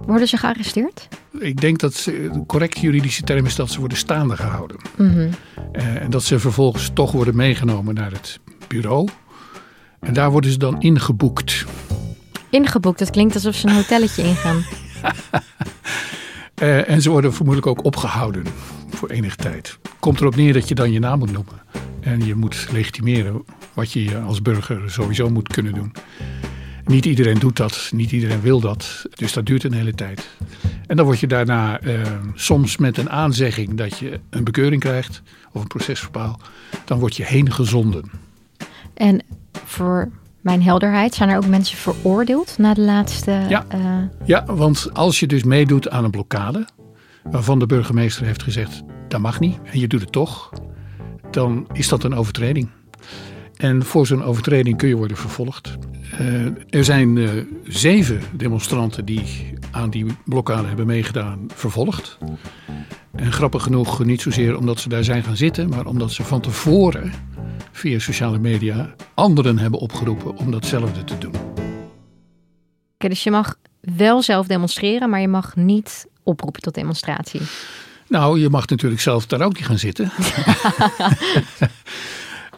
Worden 0.06 0.28
ze 0.28 0.36
gearresteerd? 0.36 1.08
Ik 1.38 1.60
denk 1.60 1.78
dat 1.78 1.94
ze, 1.94 2.30
de 2.32 2.46
correcte 2.46 2.80
juridische 2.80 3.22
term 3.22 3.46
is 3.46 3.56
dat 3.56 3.70
ze 3.70 3.78
worden 3.78 3.98
staande 3.98 4.36
gehouden. 4.36 4.76
Mm 4.96 5.12
-hmm. 5.12 5.30
uh, 5.72 6.02
en 6.02 6.10
dat 6.10 6.22
ze 6.22 6.38
vervolgens 6.38 6.90
toch 6.94 7.12
worden 7.12 7.36
meegenomen 7.36 7.94
naar 7.94 8.10
het 8.10 8.40
bureau. 8.68 9.08
En 10.00 10.12
daar 10.12 10.30
worden 10.30 10.50
ze 10.50 10.58
dan 10.58 10.80
ingeboekt. 10.80 11.64
Ingeboekt, 12.50 12.98
dat 12.98 13.10
klinkt 13.10 13.34
alsof 13.34 13.54
ze 13.54 13.66
een 13.66 13.74
hotelletje 13.74 14.22
ingaan. 14.22 14.64
uh, 16.62 16.88
en 16.92 17.02
ze 17.02 17.10
worden 17.10 17.34
vermoedelijk 17.34 17.66
ook 17.66 17.84
opgehouden 17.84 18.44
voor 18.94 19.08
enige 19.10 19.36
tijd. 19.36 19.78
Komt 20.00 20.20
erop 20.20 20.36
neer 20.36 20.52
dat 20.52 20.68
je 20.68 20.74
dan 20.74 20.92
je 20.92 20.98
naam 20.98 21.18
moet 21.18 21.32
noemen. 21.32 21.60
En 22.00 22.24
je 22.24 22.34
moet 22.34 22.68
legitimeren 22.72 23.44
wat 23.74 23.92
je 23.92 24.18
als 24.18 24.42
burger 24.42 24.90
sowieso 24.90 25.30
moet 25.30 25.48
kunnen 25.48 25.74
doen. 25.74 25.92
Niet 26.84 27.04
iedereen 27.06 27.38
doet 27.38 27.56
dat, 27.56 27.90
niet 27.94 28.12
iedereen 28.12 28.40
wil 28.40 28.60
dat. 28.60 29.06
Dus 29.14 29.32
dat 29.32 29.46
duurt 29.46 29.64
een 29.64 29.72
hele 29.72 29.94
tijd. 29.94 30.28
En 30.86 30.96
dan 30.96 31.04
word 31.04 31.20
je 31.20 31.26
daarna 31.26 31.82
uh, 31.82 32.00
soms 32.34 32.76
met 32.76 32.98
een 32.98 33.10
aanzegging 33.10 33.74
dat 33.74 33.98
je 33.98 34.20
een 34.30 34.44
bekeuring 34.44 34.80
krijgt 34.80 35.22
of 35.52 35.60
een 35.60 35.66
procesverbaal. 35.66 36.40
Dan 36.84 36.98
word 36.98 37.16
je 37.16 37.24
heen 37.24 37.52
gezonden. 37.52 38.10
En 38.94 39.22
voor 39.64 40.10
mijn 40.40 40.62
helderheid. 40.62 41.14
Zijn 41.14 41.28
er 41.28 41.36
ook 41.36 41.46
mensen 41.46 41.76
veroordeeld 41.78 42.54
na 42.58 42.74
de 42.74 42.80
laatste... 42.80 43.30
Ja. 43.48 43.64
eh, 43.68 43.80
Ja, 44.24 44.44
want 44.44 44.88
als 44.92 45.20
je 45.20 45.26
dus 45.26 45.42
meedoet 45.42 45.90
aan 45.90 46.04
een 46.04 46.10
blokkade, 46.10 46.66
waarvan 47.30 47.58
de 47.58 47.66
burgemeester 47.66 48.26
heeft 48.26 48.42
gezegd 48.42 48.82
dat 49.08 49.20
mag 49.20 49.40
niet 49.40 49.58
en 49.64 49.80
je 49.80 49.86
doet 49.86 50.00
het 50.00 50.12
toch, 50.12 50.52
dan 51.30 51.66
is 51.72 51.88
dat 51.88 52.04
een 52.04 52.14
overtreding. 52.14 52.68
En 53.56 53.84
voor 53.84 54.06
zo'n 54.06 54.22
overtreding 54.22 54.76
kun 54.76 54.88
je 54.88 54.96
worden 54.96 55.16
vervolgd. 55.16 55.78
Eh, 56.18 56.44
er 56.70 56.84
zijn 56.84 57.18
eh, 57.18 57.30
zeven 57.64 58.20
demonstranten 58.32 59.04
die 59.04 59.54
aan 59.70 59.90
die 59.90 60.06
blokkade 60.24 60.68
hebben 60.68 60.86
meegedaan, 60.86 61.46
vervolgd. 61.54 62.18
En 63.14 63.32
grappig 63.32 63.62
genoeg, 63.62 64.04
niet 64.04 64.20
zozeer 64.20 64.58
omdat 64.58 64.80
ze 64.80 64.88
daar 64.88 65.04
zijn 65.04 65.22
gaan 65.22 65.36
zitten, 65.36 65.68
maar 65.68 65.86
omdat 65.86 66.12
ze 66.12 66.22
van 66.22 66.40
tevoren 66.40 67.12
via 67.72 67.98
sociale 67.98 68.38
media 68.38 68.94
anderen 69.14 69.58
hebben 69.58 69.80
opgeroepen 69.80 70.36
om 70.36 70.50
datzelfde 70.50 71.04
te 71.04 71.18
doen. 71.18 71.34
Dus 72.98 73.22
je 73.22 73.30
mag 73.30 73.56
wel 73.82 74.22
zelf 74.22 74.46
demonstreren, 74.46 75.10
maar 75.10 75.20
je 75.20 75.28
mag 75.28 75.56
niet 75.56 76.06
oproepen 76.22 76.62
tot 76.62 76.74
demonstratie. 76.74 77.40
Nou, 78.08 78.40
je 78.40 78.48
mag 78.48 78.66
natuurlijk 78.66 79.00
zelf 79.00 79.26
daar 79.26 79.40
ook 79.40 79.54
niet 79.54 79.66
gaan 79.66 79.78
zitten. 79.78 80.12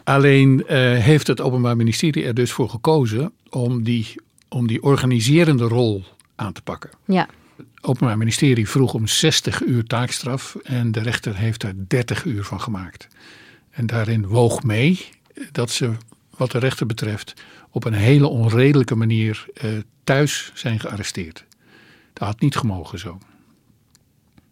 Alleen 0.03 0.67
eh, 0.67 0.77
heeft 0.97 1.27
het 1.27 1.41
Openbaar 1.41 1.75
Ministerie 1.75 2.25
er 2.25 2.33
dus 2.33 2.51
voor 2.51 2.69
gekozen 2.69 3.31
om 3.49 3.83
die, 3.83 4.21
om 4.49 4.67
die 4.67 4.83
organiserende 4.83 5.63
rol 5.63 6.03
aan 6.35 6.53
te 6.53 6.61
pakken. 6.61 6.89
Ja, 7.05 7.27
Het 7.57 7.65
Openbaar 7.81 8.17
Ministerie 8.17 8.69
vroeg 8.69 8.93
om 8.93 9.07
60 9.07 9.61
uur 9.61 9.83
taakstraf 9.83 10.55
en 10.63 10.91
de 10.91 10.99
rechter 11.01 11.35
heeft 11.35 11.63
er 11.63 11.73
30 11.87 12.23
uur 12.23 12.43
van 12.43 12.61
gemaakt. 12.61 13.07
En 13.71 13.85
daarin 13.85 14.27
woog 14.27 14.63
mee 14.63 15.09
dat 15.51 15.69
ze, 15.69 15.91
wat 16.37 16.51
de 16.51 16.59
rechter 16.59 16.85
betreft, 16.85 17.33
op 17.75 17.85
een 17.85 17.93
hele 17.93 18.27
onredelijke 18.27 18.95
manier 18.95 19.45
eh, 19.53 19.69
thuis 20.03 20.51
zijn 20.53 20.79
gearresteerd. 20.79 21.45
Dat 22.13 22.27
had 22.27 22.39
niet 22.41 22.55
gemogen 22.55 22.99
zo. 22.99 23.17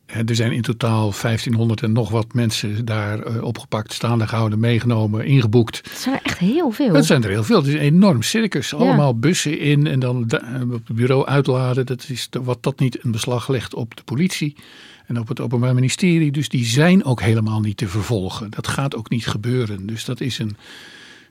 Hè, 0.06 0.22
Er 0.26 0.36
zijn 0.36 0.52
in 0.52 0.62
totaal 0.62 1.12
1500 1.22 1.82
en 1.84 1.92
nog 1.92 2.10
wat 2.10 2.34
mensen 2.34 2.86
daar 2.86 3.20
eh, 3.20 3.44
opgepakt, 3.44 3.94
staande 3.94 4.28
gehouden, 4.28 4.60
meegenomen, 4.60 5.26
ingeboekt. 5.26 5.84
dat 5.90 5.98
zijn 6.00 6.16
er 6.16 6.22
echt 6.24 6.38
heel 6.38 6.72
veel. 6.72 6.94
Dat 6.94 7.06
zijn 7.06 7.24
er 7.24 7.30
heel 7.30 7.44
veel. 7.44 7.58
Het 7.58 7.68
is 7.68 7.74
een 7.74 7.80
enorm 7.80 8.22
circus. 8.22 8.74
Allemaal 8.74 9.18
bussen 9.20 9.60
in 9.60 9.88
en 9.88 10.00
dan 10.00 10.28
da- 10.28 10.42
eh, 10.42 10.62
op 10.62 10.88
het 10.88 10.96
bureau 10.96 11.26
uitladen. 11.26 11.86
Dat 11.86 12.06
is 12.10 12.28
de- 12.30 12.44
wat 12.44 12.64
dat 12.64 12.80
niet 12.80 13.04
een 13.04 13.12
beslag 13.12 13.48
legt 13.48 13.74
op 13.74 13.96
de 13.96 14.04
politie 14.04 14.56
en 15.08 15.20
op 15.20 15.28
het 15.28 15.40
Openbaar 15.40 15.74
Ministerie. 15.74 16.32
Dus 16.32 16.50
die 16.50 16.66
zijn 16.66 17.04
ook 17.06 17.22
helemaal 17.22 17.60
niet 17.60 17.78
te 17.78 17.88
vervolgen. 17.88 18.52
Dat 18.52 18.68
gaat 18.68 18.96
ook 18.96 19.10
niet 19.10 19.28
gebeuren. 19.28 19.86
Dus 19.86 20.06
dat 20.06 20.22
is 20.22 20.40
een, 20.40 20.58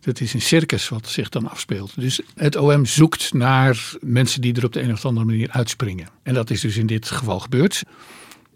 dat 0.04 0.20
is 0.20 0.34
een 0.34 0.40
circus 0.42 0.88
wat 0.88 1.08
zich 1.08 1.28
dan 1.28 1.50
afspeelt. 1.50 1.92
Dus 2.00 2.20
het 2.34 2.56
OM 2.56 2.86
zoekt 2.86 3.32
naar 3.34 3.92
mensen 4.00 4.40
die 4.40 4.54
er 4.54 4.64
op 4.64 4.72
de 4.72 4.82
een 4.82 4.92
of 4.92 5.04
andere 5.04 5.26
manier 5.26 5.50
uitspringen. 5.50 6.08
En 6.22 6.34
dat 6.34 6.50
is 6.50 6.60
dus 6.60 6.76
in 6.76 6.86
dit 6.86 7.10
geval 7.10 7.40
gebeurd. 7.40 7.82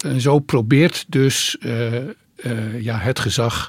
En 0.04 0.20
zo 0.20 0.38
probeert 0.38 1.04
dus 1.08 1.56
eh, 1.60 1.96
eh, 1.96 2.08
ja, 2.80 2.98
het 2.98 3.18
gezag 3.18 3.68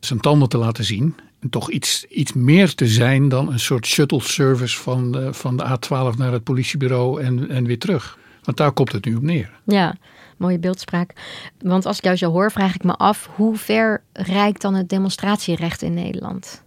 zijn 0.00 0.20
tanden 0.20 0.48
te 0.48 0.58
laten 0.58 0.84
zien. 0.84 1.14
En 1.40 1.50
toch 1.50 1.70
iets, 1.70 2.04
iets 2.04 2.32
meer 2.32 2.74
te 2.74 2.86
zijn 2.86 3.28
dan 3.28 3.52
een 3.52 3.60
soort 3.60 3.86
shuttle 3.86 4.20
service 4.20 4.76
van, 4.80 5.12
de- 5.12 5.32
van 5.34 5.56
de 5.56 5.64
A12 5.64 6.16
naar 6.18 6.32
het 6.32 6.44
politiebureau 6.44 7.22
en, 7.22 7.48
en 7.50 7.64
weer 7.66 7.78
terug. 7.78 8.18
Want 8.42 8.56
daar 8.56 8.72
komt 8.72 8.92
het 8.92 9.04
nu 9.04 9.14
op 9.16 9.22
neer. 9.22 9.50
Ja, 9.64 9.96
mooie 10.36 10.58
beeldspraak. 10.58 11.12
Want 11.60 11.86
als 11.86 11.96
ik 11.98 12.04
jou 12.04 12.16
zo 12.16 12.30
hoor, 12.30 12.52
vraag 12.52 12.74
ik 12.74 12.84
me 12.84 12.92
af 12.94 13.28
hoe 13.34 13.56
ver 13.56 14.02
reikt 14.12 14.60
dan 14.60 14.74
het 14.74 14.88
demonstratierecht 14.88 15.82
in 15.82 15.94
Nederland? 15.94 16.63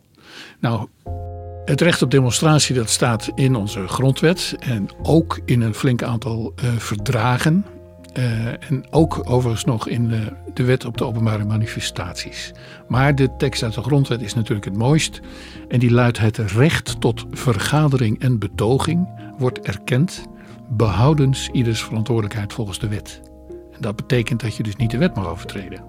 Nou, 0.60 0.88
het 1.66 1.82
recht 1.82 2.02
op 2.02 2.12
demonstratie 2.12 2.76
dat 2.76 2.90
staat 2.90 3.32
in 3.36 3.56
onze 3.56 3.88
grondwet 3.88 4.56
en 4.60 4.88
ook 5.04 5.40
in 5.46 5.62
een 5.62 5.74
flink 5.74 6.04
aantal 6.04 6.54
eh, 6.56 6.70
verdragen. 6.78 7.66
Eh, 8.14 8.46
en 8.48 8.86
ook 8.90 9.22
overigens 9.30 9.66
nog 9.66 9.88
in 9.88 10.08
de, 10.08 10.34
de 10.54 10.64
wet 10.64 10.86
op 10.86 10.98
de 10.98 11.06
openbare 11.06 11.46
manifestaties. 11.46 12.52
Maar 12.88 13.16
de 13.16 13.36
tekst 13.38 13.64
uit 13.64 13.74
de 13.74 13.82
grondwet 13.82 14.22
is 14.22 14.34
natuurlijk 14.34 14.66
het 14.66 14.78
mooist. 14.78 15.22
En 15.68 15.80
die 15.80 15.92
luidt 15.92 16.18
het 16.18 16.38
recht 16.38 17.02
tot 17.02 17.26
vergadering 17.32 18.20
en 18.20 18.40
betoging 18.40 19.10
wordt 19.38 19.60
erkend, 19.60 20.26
behoudens 20.70 21.50
ieders 21.52 21.84
verantwoordelijkheid 21.84 22.54
volgens 22.54 22.80
de 22.80 22.88
wet. 22.88 23.22
En 23.72 23.82
dat 23.82 23.96
betekent 23.96 24.42
dat 24.42 24.56
je 24.56 24.64
dus 24.64 24.76
niet 24.76 24.92
de 24.92 24.98
wet 24.98 25.16
mag 25.16 25.28
overtreden. 25.28 25.84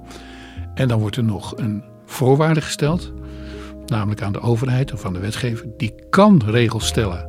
En 0.74 0.88
dan 0.88 1.00
wordt 1.00 1.16
er 1.16 1.24
nog 1.24 1.56
een 1.56 1.84
voorwaarde 2.06 2.60
gesteld 2.60 3.12
namelijk 3.90 4.23
aan 4.23 4.33
de 4.33 4.40
overheid 4.40 4.92
of 4.92 5.04
aan 5.04 5.12
de 5.12 5.18
wetgever, 5.18 5.66
die 5.76 5.95
kan 6.11 6.42
regels 6.47 6.87
stellen 6.87 7.28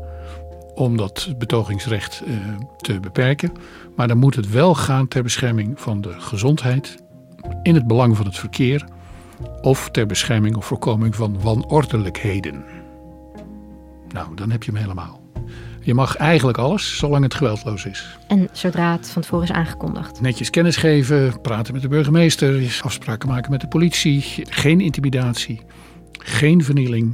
om 0.75 0.97
dat 0.97 1.33
betogingsrecht 1.37 2.23
eh, 2.25 2.33
te 2.77 2.99
beperken. 2.99 3.51
Maar 3.95 4.07
dan 4.07 4.17
moet 4.17 4.35
het 4.35 4.49
wel 4.49 4.75
gaan 4.75 5.07
ter 5.07 5.23
bescherming 5.23 5.79
van 5.79 6.01
de 6.01 6.13
gezondheid, 6.17 6.97
in 7.63 7.75
het 7.75 7.87
belang 7.87 8.17
van 8.17 8.25
het 8.25 8.37
verkeer 8.37 8.85
of 9.61 9.89
ter 9.89 10.05
bescherming 10.05 10.55
of 10.55 10.65
voorkoming 10.65 11.15
van 11.15 11.41
wanordelijkheden. 11.41 12.63
Nou, 14.13 14.35
dan 14.35 14.51
heb 14.51 14.63
je 14.63 14.71
hem 14.71 14.81
helemaal. 14.81 15.19
Je 15.81 15.93
mag 15.93 16.15
eigenlijk 16.15 16.57
alles, 16.57 16.97
zolang 16.97 17.23
het 17.23 17.33
geweldloos 17.33 17.85
is. 17.85 18.17
En 18.27 18.49
zodra 18.51 18.91
het 18.91 19.09
van 19.09 19.21
tevoren 19.21 19.43
is 19.43 19.51
aangekondigd. 19.51 20.21
Netjes 20.21 20.49
kennis 20.49 20.75
geven, 20.75 21.41
praten 21.41 21.73
met 21.73 21.81
de 21.81 21.87
burgemeester, 21.87 22.79
afspraken 22.83 23.29
maken 23.29 23.51
met 23.51 23.61
de 23.61 23.67
politie, 23.67 24.23
geen 24.49 24.81
intimidatie, 24.81 25.61
geen 26.23 26.63
vernieling, 26.63 27.13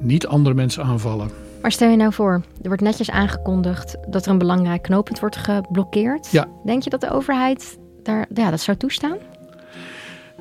niet 0.00 0.26
andere 0.26 0.54
mensen 0.54 0.84
aanvallen. 0.84 1.30
Maar 1.62 1.72
stel 1.72 1.90
je 1.90 1.96
nou 1.96 2.12
voor, 2.12 2.42
er 2.62 2.68
wordt 2.68 2.82
netjes 2.82 3.10
aangekondigd 3.10 3.96
dat 4.08 4.24
er 4.24 4.30
een 4.30 4.38
belangrijk 4.38 4.82
knooppunt 4.82 5.20
wordt 5.20 5.36
geblokkeerd. 5.36 6.30
Ja. 6.30 6.48
Denk 6.64 6.82
je 6.82 6.90
dat 6.90 7.00
de 7.00 7.10
overheid 7.10 7.78
daar, 8.02 8.26
ja, 8.34 8.50
dat 8.50 8.60
zou 8.60 8.76
toestaan? 8.76 9.16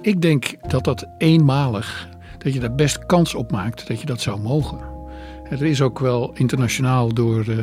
Ik 0.02 0.22
denk 0.22 0.56
dat 0.68 0.84
dat 0.84 1.06
eenmalig, 1.18 2.10
dat 2.38 2.54
je 2.54 2.60
daar 2.60 2.76
best 2.76 3.06
kans 3.06 3.36
op 3.36 3.52
maakt 3.52 3.88
dat 3.88 4.00
je 4.00 4.06
dat 4.06 4.22
zou 4.22 4.40
mogen. 4.40 4.80
Er 5.50 5.64
is 5.64 5.82
ook 5.82 6.00
wel 6.00 6.32
internationaal 6.34 7.14
door 7.14 7.40
eh, 7.48 7.58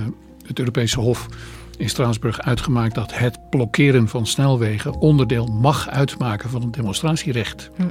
het 0.46 0.58
Europese 0.58 1.00
Hof 1.00 1.28
in 1.76 1.88
Straatsburg 1.88 2.40
uitgemaakt 2.40 2.94
dat 2.94 3.18
het 3.18 3.50
blokkeren 3.50 4.08
van 4.08 4.26
snelwegen 4.26 4.98
onderdeel 4.98 5.46
mag 5.46 5.88
uitmaken 5.88 6.50
van 6.50 6.62
het 6.62 6.72
demonstratierecht. 6.72 7.70
Hm. 7.76 7.82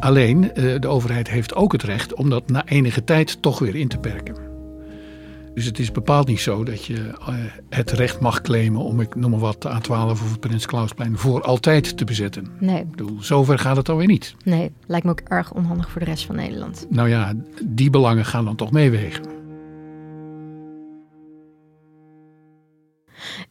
Alleen 0.00 0.52
eh, 0.52 0.80
de 0.80 0.88
overheid 0.88 1.28
heeft 1.30 1.54
ook 1.54 1.72
het 1.72 1.82
recht 1.82 2.14
om 2.14 2.30
dat 2.30 2.50
na 2.50 2.66
enige 2.66 3.04
tijd 3.04 3.42
toch 3.42 3.58
weer 3.58 3.74
in 3.74 3.88
te 3.88 3.98
perken. 3.98 4.34
Dus 5.54 5.64
het 5.64 5.78
is 5.78 5.92
bepaald 5.92 6.26
niet 6.26 6.40
zo 6.40 6.64
dat 6.64 6.84
je 6.84 7.08
eh, 7.26 7.34
het 7.68 7.90
recht 7.90 8.20
mag 8.20 8.40
claimen 8.40 8.80
om, 8.80 9.00
ik 9.00 9.14
noem 9.14 9.30
maar 9.30 9.40
wat, 9.40 9.62
de 9.62 9.68
A12 9.68 9.90
of 9.90 10.30
het 10.30 10.40
Prins 10.40 10.66
Klausplein 10.66 11.18
voor 11.18 11.42
altijd 11.42 11.96
te 11.96 12.04
bezetten. 12.04 12.46
Nee, 12.58 12.80
Ik 12.80 12.90
bedoel, 12.90 13.16
zover 13.20 13.58
gaat 13.58 13.76
het 13.76 13.88
alweer 13.88 14.06
niet. 14.06 14.34
nee, 14.44 14.72
lijkt 14.86 15.04
me 15.04 15.10
ook 15.10 15.20
erg 15.20 15.52
onhandig 15.52 15.90
voor 15.90 16.00
de 16.00 16.06
rest 16.06 16.24
van 16.26 16.36
Nederland. 16.36 16.86
Nou 16.88 17.08
ja, 17.08 17.32
die 17.64 17.90
belangen 17.90 18.24
gaan 18.24 18.44
dan 18.44 18.56
toch 18.56 18.70
meewegen. 18.70 19.24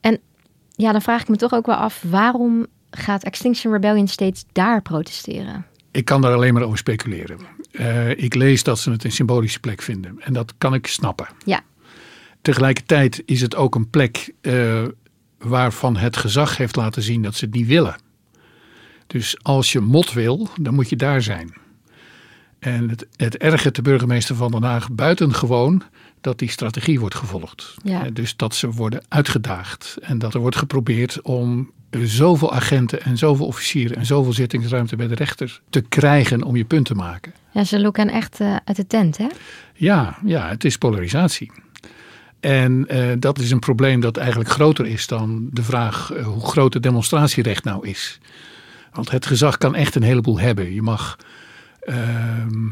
En 0.01 0.19
ja, 0.71 0.91
dan 0.91 1.01
vraag 1.01 1.21
ik 1.21 1.27
me 1.27 1.35
toch 1.35 1.53
ook 1.53 1.65
wel 1.65 1.75
af, 1.75 2.03
waarom 2.09 2.65
gaat 2.91 3.23
Extinction 3.23 3.73
Rebellion 3.73 4.07
steeds 4.07 4.45
daar 4.51 4.81
protesteren? 4.81 5.65
Ik 5.91 6.05
kan 6.05 6.21
daar 6.21 6.33
alleen 6.33 6.53
maar 6.53 6.63
over 6.63 6.77
speculeren. 6.77 7.37
Eh, 7.71 8.09
ik 8.09 8.33
lees 8.35 8.63
dat 8.63 8.79
ze 8.79 8.91
het 8.91 9.03
een 9.03 9.11
symbolische 9.11 9.59
plek 9.59 9.81
vinden. 9.81 10.15
En 10.19 10.33
dat 10.33 10.53
kan 10.57 10.73
ik 10.73 10.87
snappen. 10.87 11.27
Ja, 11.45 11.61
Tegelijkertijd 12.41 13.21
is 13.25 13.41
het 13.41 13.55
ook 13.55 13.75
een 13.75 13.89
plek 13.89 14.33
eh, 14.41 14.83
waarvan 15.37 15.97
het 15.97 16.17
gezag 16.17 16.57
heeft 16.57 16.75
laten 16.75 17.01
zien 17.01 17.21
dat 17.21 17.35
ze 17.35 17.45
het 17.45 17.53
niet 17.53 17.67
willen. 17.67 17.95
Dus 19.07 19.37
als 19.41 19.71
je 19.71 19.79
mot 19.79 20.13
wil, 20.13 20.49
dan 20.61 20.73
moet 20.73 20.89
je 20.89 20.95
daar 20.95 21.21
zijn. 21.21 21.53
En 22.59 22.89
het, 22.89 23.07
het 23.15 23.37
ergert 23.37 23.75
de 23.75 23.81
burgemeester 23.81 24.35
van 24.35 24.51
Den 24.51 24.63
Haag 24.63 24.91
buitengewoon 24.91 25.83
dat 26.21 26.39
die 26.39 26.49
strategie 26.49 26.99
wordt 26.99 27.15
gevolgd. 27.15 27.75
Ja. 27.83 28.05
Eh, 28.05 28.11
Dus 28.13 28.35
dat 28.35 28.55
ze 28.55 28.71
worden 28.71 29.03
uitgedaagd 29.07 29.97
en 30.01 30.17
dat 30.19 30.33
er 30.33 30.39
wordt 30.39 30.55
geprobeerd 30.55 31.21
om 31.21 31.71
zoveel 31.91 32.53
agenten 32.53 33.01
en 33.01 33.17
zoveel 33.17 33.45
officieren 33.45 33.97
en 33.97 34.05
zoveel 34.05 34.33
zittingsruimte 34.33 34.95
bij 34.95 35.07
de 35.07 35.15
rechter 35.15 35.61
te 35.69 35.81
krijgen 35.81 36.43
om 36.43 36.55
je 36.55 36.65
punt 36.65 36.85
te 36.85 36.95
maken. 36.95 37.33
ja 37.51 37.63
ze 37.63 37.79
lokken 37.79 38.09
echt 38.09 38.39
eh, 38.39 38.55
uit 38.65 38.77
de 38.77 38.87
tent, 38.87 39.17
hè? 39.17 39.27
Ja, 39.73 40.17
ja, 40.25 40.49
het 40.49 40.63
is 40.63 40.77
polarisatie. 40.77 41.51
En 42.39 42.87
eh, 42.87 43.07
dat 43.19 43.39
is 43.39 43.51
een 43.51 43.59
probleem 43.59 43.99
dat 43.99 44.17
eigenlijk 44.17 44.49
groter 44.49 44.85
is 44.85 45.07
dan 45.07 45.49
de 45.51 45.63
vraag 45.63 46.11
eh, 46.11 46.25
hoe 46.25 46.45
groot 46.45 46.73
het 46.73 46.83
demonstratierecht 46.83 47.63
nou 47.63 47.87
is. 47.87 48.19
Want 48.93 49.11
het 49.11 49.25
gezag 49.25 49.57
kan 49.57 49.75
echt 49.75 49.95
een 49.95 50.03
heleboel 50.03 50.39
hebben. 50.39 50.73
Je 50.73 50.81
mag 50.81 51.17
ehm, 51.79 52.67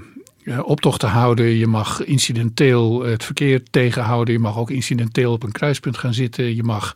optochten 0.62 1.10
houden, 1.10 1.46
je 1.46 1.68
mag 1.68 2.04
incidenteel 2.04 3.04
het 3.04 3.24
verkeer 3.24 3.64
tegenhouden, 3.72 4.34
je 4.34 4.40
mag 4.40 4.58
ook 4.58 4.72
incidenteel 4.72 5.32
op 5.32 5.44
een 5.44 5.52
kruispunt 5.52 5.98
gaan 5.98 6.14
zitten, 6.14 6.56
je 6.56 6.64
mag 6.64 6.96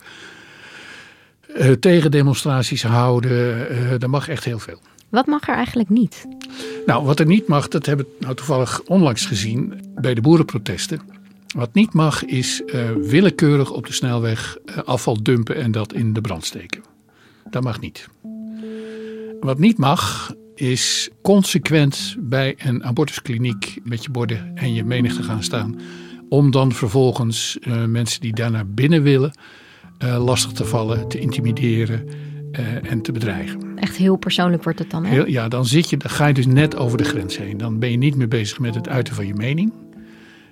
eh, 1.53 1.72
tegendemonstraties 1.72 2.84
houden, 2.84 3.70
eh 3.70 4.01
er 4.01 4.10
mag 4.10 4.27
echt 4.27 4.43
heel 4.43 4.60
veel. 4.60 4.79
Wat 5.10 5.25
mag 5.25 5.48
er 5.48 5.55
eigenlijk 5.55 5.89
niet? 5.89 6.25
Nou, 6.86 7.05
wat 7.05 7.20
er 7.20 7.25
niet 7.25 7.48
mag, 7.48 7.67
dat 7.67 7.86
hebben 7.86 8.05
we 8.05 8.15
nou 8.20 8.36
toevallig 8.36 8.81
onlangs 8.86 9.25
gezien 9.25 9.74
bij 9.96 10.13
de 10.13 10.22
boerenprotesten. 10.22 11.01
Wat 11.55 11.74
niet 11.74 11.93
mag 11.93 12.25
is 12.25 12.62
uh, 12.65 12.89
willekeurig 13.01 13.72
op 13.72 13.88
de 13.88 13.93
snelweg 13.93 14.58
afval 14.86 15.24
dumpen 15.24 15.55
en 15.55 15.72
dat 15.72 15.93
in 15.93 16.13
de 16.13 16.22
brand 16.22 16.46
steken. 16.46 16.84
Dat 17.50 17.63
mag 17.63 17.79
niet. 17.79 18.08
Wat 19.39 19.60
niet 19.60 19.77
mag 19.77 20.34
is 20.55 21.10
consequent 21.22 22.15
bij 22.20 22.55
een 22.58 22.84
abortuskliniek 22.84 23.79
met 23.84 24.03
je 24.03 24.10
borden 24.10 24.51
en 24.55 24.74
je 24.74 24.84
menigte 24.84 25.24
gaan 25.24 25.43
staan. 25.43 25.79
Om 26.29 26.51
dan 26.51 26.72
vervolgens 26.72 27.58
uh, 27.62 27.86
mensen 27.86 28.22
die 28.22 28.34
daar 28.34 28.51
naar 28.51 28.67
binnen 28.67 29.03
willen 29.03 29.34
lastig 30.01 30.51
te 30.51 30.65
vallen, 30.65 31.08
te 31.08 31.20
intimideren 31.20 32.08
en 32.84 33.01
te 33.01 33.12
bedreigen. 33.12 33.60
Echt 33.75 33.96
heel 33.96 34.15
persoonlijk 34.15 34.63
wordt 34.63 34.79
het 34.79 34.89
dan. 34.89 35.05
Hè? 35.05 35.12
Heel, 35.12 35.27
ja, 35.27 35.48
dan, 35.48 35.65
zit 35.65 35.89
je, 35.89 35.98
dan 35.98 36.10
ga 36.10 36.27
je 36.27 36.34
dus 36.34 36.46
net 36.46 36.75
over 36.75 36.98
de 36.98 37.03
grens 37.03 37.38
heen. 37.38 37.58
Dan 37.58 37.79
ben 37.79 37.91
je 37.91 37.98
niet 37.98 38.15
meer 38.15 38.27
bezig 38.27 38.60
met 38.60 38.75
het 38.75 38.89
uiten 38.89 39.15
van 39.15 39.27
je 39.27 39.34
mening. 39.34 39.74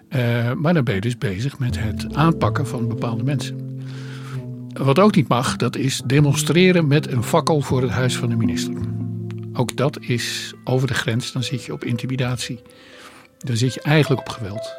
Uh, 0.09 0.53
maar 0.53 0.73
dan 0.73 0.83
ben 0.83 0.95
je 0.95 1.01
dus 1.01 1.17
bezig 1.17 1.59
met 1.59 1.79
het 1.79 2.15
aanpakken 2.15 2.67
van 2.67 2.87
bepaalde 2.87 3.23
mensen. 3.23 3.81
Wat 4.73 4.99
ook 4.99 5.15
niet 5.15 5.27
mag, 5.27 5.55
dat 5.55 5.75
is 5.75 6.01
demonstreren 6.05 6.87
met 6.87 7.11
een 7.11 7.23
fakkel 7.23 7.61
voor 7.61 7.81
het 7.81 7.91
huis 7.91 8.17
van 8.17 8.29
de 8.29 8.35
minister. 8.35 8.73
Ook 9.53 9.75
dat 9.75 9.99
is 10.01 10.53
over 10.63 10.87
de 10.87 10.93
grens, 10.93 11.31
dan 11.31 11.43
zit 11.43 11.63
je 11.63 11.73
op 11.73 11.83
intimidatie. 11.83 12.61
Dan 13.37 13.57
zit 13.57 13.73
je 13.73 13.81
eigenlijk 13.81 14.21
op 14.21 14.29
geweld. 14.29 14.73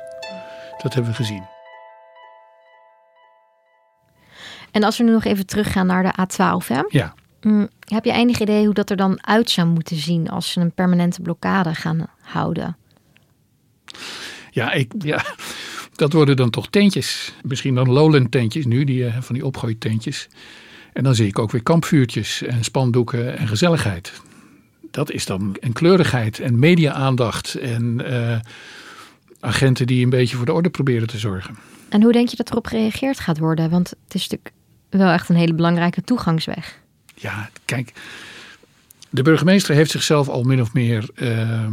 Dat 0.82 0.94
hebben 0.94 1.10
we 1.10 1.16
gezien. 1.16 1.42
En 4.70 4.84
als 4.84 4.98
we 4.98 5.04
nu 5.04 5.10
nog 5.10 5.24
even 5.24 5.46
teruggaan 5.46 5.86
naar 5.86 6.02
de 6.02 6.12
A12, 6.12 6.66
hè? 6.66 6.82
Ja. 6.88 7.14
Mm, 7.40 7.68
heb 7.84 8.04
je 8.04 8.12
enig 8.12 8.38
idee 8.38 8.64
hoe 8.64 8.74
dat 8.74 8.90
er 8.90 8.96
dan 8.96 9.26
uit 9.26 9.50
zou 9.50 9.68
moeten 9.68 9.96
zien 9.96 10.28
als 10.28 10.52
ze 10.52 10.60
een 10.60 10.72
permanente 10.72 11.22
blokkade 11.22 11.74
gaan 11.74 12.06
houden? 12.20 12.76
Ja, 14.50 14.72
ik, 14.72 14.92
ja, 14.98 15.24
dat 15.94 16.12
worden 16.12 16.36
dan 16.36 16.50
toch 16.50 16.68
tentjes. 16.68 17.32
Misschien 17.42 17.74
dan 17.74 17.90
lowland 17.90 18.30
tentjes 18.30 18.66
nu, 18.66 18.84
die, 18.84 19.06
eh, 19.06 19.20
van 19.20 19.34
die 19.34 19.46
opgooitentjes. 19.46 20.28
En 20.92 21.02
dan 21.02 21.14
zie 21.14 21.26
ik 21.26 21.38
ook 21.38 21.50
weer 21.50 21.62
kampvuurtjes 21.62 22.42
en 22.42 22.64
spandoeken 22.64 23.38
en 23.38 23.48
gezelligheid. 23.48 24.12
Dat 24.90 25.10
is 25.10 25.26
dan 25.26 25.56
en 25.60 25.72
kleurigheid 25.72 26.38
en 26.38 26.58
media-aandacht 26.58 27.54
en 27.54 28.02
uh, 28.06 28.38
agenten 29.40 29.86
die 29.86 30.04
een 30.04 30.10
beetje 30.10 30.36
voor 30.36 30.46
de 30.46 30.52
orde 30.52 30.70
proberen 30.70 31.06
te 31.06 31.18
zorgen. 31.18 31.58
En 31.88 32.02
hoe 32.02 32.12
denk 32.12 32.28
je 32.28 32.36
dat 32.36 32.50
erop 32.50 32.66
gereageerd 32.66 33.20
gaat 33.20 33.38
worden? 33.38 33.70
Want 33.70 33.90
het 33.90 34.14
is 34.14 34.28
natuurlijk 34.28 34.54
wel 34.98 35.10
echt 35.10 35.28
een 35.28 35.36
hele 35.36 35.54
belangrijke 35.54 36.02
toegangsweg. 36.02 36.78
Ja, 37.14 37.50
kijk, 37.64 37.92
de 39.10 39.22
burgemeester 39.22 39.74
heeft 39.74 39.90
zichzelf 39.90 40.28
al 40.28 40.42
min 40.42 40.60
of 40.60 40.72
meer 40.72 41.08
uh, 41.14 41.66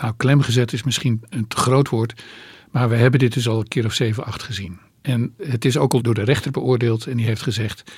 nou, 0.00 0.12
klem 0.16 0.40
gezet 0.40 0.72
is 0.72 0.82
misschien 0.82 1.22
een 1.28 1.46
te 1.46 1.56
groot 1.56 1.88
woord. 1.88 2.22
Maar 2.70 2.88
we 2.88 2.96
hebben 2.96 3.20
dit 3.20 3.32
dus 3.32 3.48
al 3.48 3.58
een 3.58 3.68
keer 3.68 3.84
of 3.84 3.92
zeven, 3.92 4.24
acht 4.24 4.42
gezien. 4.42 4.78
En 5.02 5.34
het 5.42 5.64
is 5.64 5.76
ook 5.76 5.92
al 5.92 6.02
door 6.02 6.14
de 6.14 6.24
rechter 6.24 6.50
beoordeeld 6.50 7.06
en 7.06 7.16
die 7.16 7.26
heeft 7.26 7.42
gezegd 7.42 7.92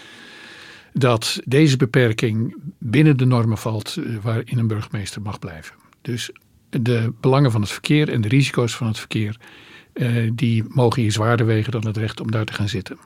dat 0.93 1.41
deze 1.45 1.77
beperking 1.77 2.57
binnen 2.79 3.17
de 3.17 3.25
normen 3.25 3.59
valt 3.59 3.97
eh, 3.97 4.17
waarin 4.23 4.59
een 4.59 4.67
burgemeester 4.67 5.23
mag 5.23 5.39
blijven. 5.39 5.75
Dus 6.03 6.31
de 6.71 7.13
belangen 7.21 7.51
van 7.51 7.61
het 7.61 7.71
verkeer 7.71 8.09
en 8.09 8.21
de 8.21 8.29
risico's 8.29 8.77
van 8.77 8.87
het 8.87 8.99
verkeer, 8.99 9.37
eh, 9.93 10.31
die 10.35 10.65
mogen 10.69 11.03
hier 11.03 11.13
zwaarder 11.13 11.47
wegen 11.47 11.73
dan 11.73 11.87
het 11.87 11.97
recht 11.97 12.21
om 12.21 12.31
daar 12.31 12.45
te 12.45 12.53
gaan 12.53 12.69
zitten. 12.69 12.99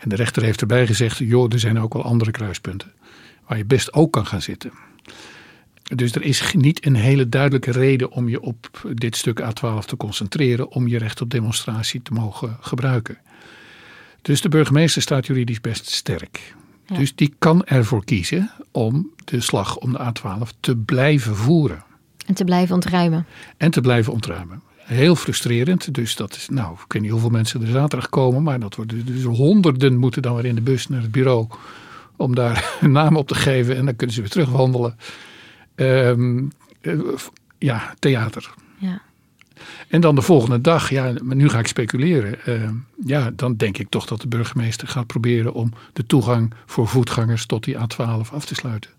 En 0.00 0.08
de 0.08 0.16
rechter 0.16 0.42
heeft 0.42 0.60
erbij 0.60 0.86
gezegd, 0.86 1.18
joh, 1.18 1.52
er 1.52 1.58
zijn 1.58 1.80
ook 1.80 1.92
wel 1.92 2.04
andere 2.04 2.30
kruispunten 2.30 2.92
waar 3.46 3.58
je 3.58 3.64
best 3.64 3.92
ook 3.92 4.12
kan 4.12 4.26
gaan 4.26 4.42
zitten. 4.42 4.72
Dus 5.94 6.14
er 6.14 6.22
is 6.22 6.52
niet 6.52 6.86
een 6.86 6.94
hele 6.94 7.28
duidelijke 7.28 7.70
reden 7.70 8.10
om 8.10 8.28
je 8.28 8.40
op 8.40 8.86
dit 8.94 9.16
stuk 9.16 9.40
A12 9.40 9.84
te 9.86 9.96
concentreren 9.96 10.70
om 10.70 10.88
je 10.88 10.98
recht 10.98 11.20
op 11.20 11.30
demonstratie 11.30 12.02
te 12.02 12.12
mogen 12.12 12.56
gebruiken. 12.60 13.18
Dus 14.22 14.40
de 14.40 14.48
burgemeester 14.48 15.02
staat 15.02 15.26
juridisch 15.26 15.60
best 15.60 15.90
sterk. 15.90 16.54
Dus 16.86 17.14
die 17.14 17.34
kan 17.38 17.64
ervoor 17.64 18.04
kiezen 18.04 18.50
om 18.70 19.10
de 19.24 19.40
slag 19.40 19.76
om 19.76 19.92
de 19.92 19.98
A12 19.98 20.60
te 20.60 20.76
blijven 20.76 21.36
voeren. 21.36 21.84
En 22.26 22.34
te 22.34 22.44
blijven 22.44 22.74
ontruimen. 22.74 23.26
En 23.56 23.70
te 23.70 23.80
blijven 23.80 24.12
ontruimen. 24.12 24.62
Heel 24.90 25.16
frustrerend. 25.16 25.94
Dus 25.94 26.16
dat 26.16 26.36
is, 26.36 26.48
nou, 26.48 26.72
ik 26.72 26.92
weet 26.92 27.02
niet 27.02 27.10
hoeveel 27.10 27.30
mensen 27.30 27.62
er 27.62 27.66
zaterdag 27.66 28.08
komen, 28.08 28.42
maar 28.42 28.60
dat 28.60 28.74
worden 28.74 29.06
dus 29.06 29.24
honderden 29.24 29.96
moeten 29.96 30.22
dan 30.22 30.34
weer 30.34 30.44
in 30.44 30.54
de 30.54 30.60
bus 30.60 30.88
naar 30.88 31.02
het 31.02 31.12
bureau 31.12 31.46
om 32.16 32.34
daar 32.34 32.76
een 32.80 32.92
naam 33.00 33.16
op 33.16 33.28
te 33.28 33.34
geven 33.34 33.76
en 33.76 33.84
dan 33.84 33.96
kunnen 33.96 34.14
ze 34.14 34.20
weer 34.20 34.30
terugwandelen. 34.30 34.96
Um, 35.74 36.50
ja, 37.58 37.94
theater. 37.98 38.54
Ja. 38.78 39.02
En 39.88 40.00
dan 40.00 40.14
de 40.14 40.22
volgende 40.22 40.60
dag, 40.60 40.90
ja, 40.90 41.12
maar 41.22 41.36
nu 41.36 41.48
ga 41.48 41.58
ik 41.58 41.66
speculeren. 41.66 42.38
Uh, 42.46 42.70
ja, 43.06 43.30
dan 43.34 43.56
denk 43.56 43.78
ik 43.78 43.88
toch 43.88 44.06
dat 44.06 44.20
de 44.20 44.28
burgemeester 44.28 44.88
gaat 44.88 45.06
proberen 45.06 45.52
om 45.52 45.72
de 45.92 46.06
toegang 46.06 46.54
voor 46.66 46.88
voetgangers 46.88 47.46
tot 47.46 47.64
die 47.64 47.76
A12 47.76 48.32
af 48.32 48.44
te 48.44 48.54
sluiten. 48.54 48.90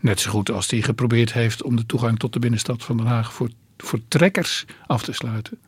Net 0.00 0.20
zo 0.20 0.30
goed 0.30 0.50
als 0.50 0.70
hij 0.70 0.82
geprobeerd 0.82 1.32
heeft 1.32 1.62
om 1.62 1.76
de 1.76 1.86
toegang 1.86 2.18
tot 2.18 2.32
de 2.32 2.38
binnenstad 2.38 2.84
van 2.84 2.96
Den 2.96 3.06
Haag 3.06 3.32
voor, 3.32 3.48
voor 3.82 4.00
trekkers 4.08 4.64
af 4.86 5.02
te 5.02 5.12
sluiten. 5.12 5.58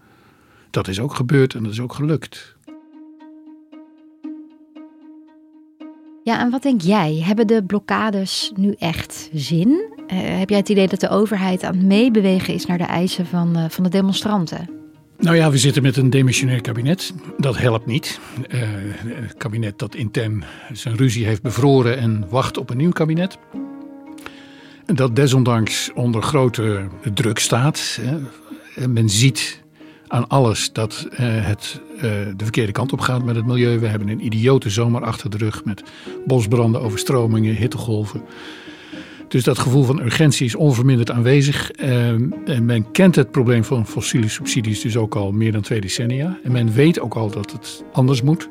Dat 0.71 0.89
is 0.89 1.01
ook 1.01 1.15
gebeurd 1.15 1.55
en 1.55 1.63
dat 1.63 1.73
is 1.73 1.81
ook 1.81 1.95
gelukt. 1.95 2.57
Ja, 6.25 6.41
en 6.41 6.51
wat 6.51 6.63
denk 6.63 6.81
jij? 6.81 7.23
Hebben 7.25 7.47
de 7.47 7.65
blokkades 7.65 8.53
nu 8.55 8.75
echt 8.79 9.31
zin? 9.33 9.69
Uh, 9.69 10.39
heb 10.39 10.49
jij 10.49 10.59
het 10.59 10.69
idee 10.69 10.89
dat 10.89 11.01
de 11.01 11.09
overheid 11.09 11.63
aan 11.63 11.77
het 11.77 11.87
meebewegen 11.87 12.55
is 12.55 12.67
naar 12.67 12.79
de 12.79 12.85
eisen 12.85 13.27
van, 13.27 13.59
uh, 13.59 13.65
van 13.69 13.85
de 13.85 13.91
demonstranten? 13.91 14.71
Nou 15.19 15.37
ja, 15.37 15.51
we 15.51 15.59
zitten 15.59 15.83
met 15.83 15.97
een 15.97 16.11
demissionair 16.11 16.61
kabinet. 16.61 17.13
Dat 17.39 17.59
helpt 17.59 17.87
niet. 17.87 18.21
Uh, 18.49 18.61
het 19.05 19.35
kabinet 19.37 19.79
dat 19.79 19.95
intern 19.95 20.45
zijn 20.73 20.97
ruzie 20.97 21.27
heeft 21.27 21.43
bevroren 21.43 21.99
en 21.99 22.25
wacht 22.29 22.59
op 22.59 22.71
een 22.71 22.77
nieuw 22.77 22.91
kabinet. 22.91 23.39
Dat 24.95 25.17
desondanks 25.17 25.91
onder 25.95 26.23
grote 26.23 26.89
druk 27.15 27.39
staat. 27.39 28.01
Men 28.89 29.09
ziet 29.09 29.63
aan 30.07 30.29
alles 30.29 30.73
dat 30.73 31.09
uh, 31.11 31.19
het 31.21 31.81
uh, 31.97 32.03
de 32.03 32.45
verkeerde 32.45 32.73
kant 32.73 32.93
op 32.93 33.01
gaat 33.01 33.25
met 33.25 33.37
het 33.37 33.47
milieu. 33.47 33.79
We 33.79 33.87
hebben 33.87 34.09
een 34.09 34.25
idiote 34.25 34.71
zomer 34.71 35.05
achter 35.05 35.31
de 35.31 35.37
rug 35.37 35.65
met 35.65 35.83
bosbranden, 36.27 36.81
overstromingen, 36.81 37.55
hittegolven. 37.55 38.23
Dus 39.29 39.45
dat 39.45 39.59
gevoel 39.59 39.85
van 39.85 40.01
urgentie 40.01 40.47
is 40.47 40.55
onverminderd 40.55 41.11
aanwezig. 41.11 41.71
Uh, 41.81 42.09
en 42.45 42.65
men 42.65 42.91
kent 42.91 43.15
het 43.15 43.31
probleem 43.31 43.65
van 43.65 43.87
fossiele 43.87 44.29
subsidies 44.29 44.81
dus 44.81 44.97
ook 44.97 45.15
al 45.15 45.33
meer 45.33 45.53
dan 45.53 45.63
twee 45.63 45.81
decennia. 45.81 46.39
En 46.45 46.53
men 46.53 46.73
weet 46.73 47.01
ook 47.01 47.15
al 47.15 47.31
dat 47.31 47.53
het 47.53 47.85
anders 47.93 48.23
moet. 48.23 48.49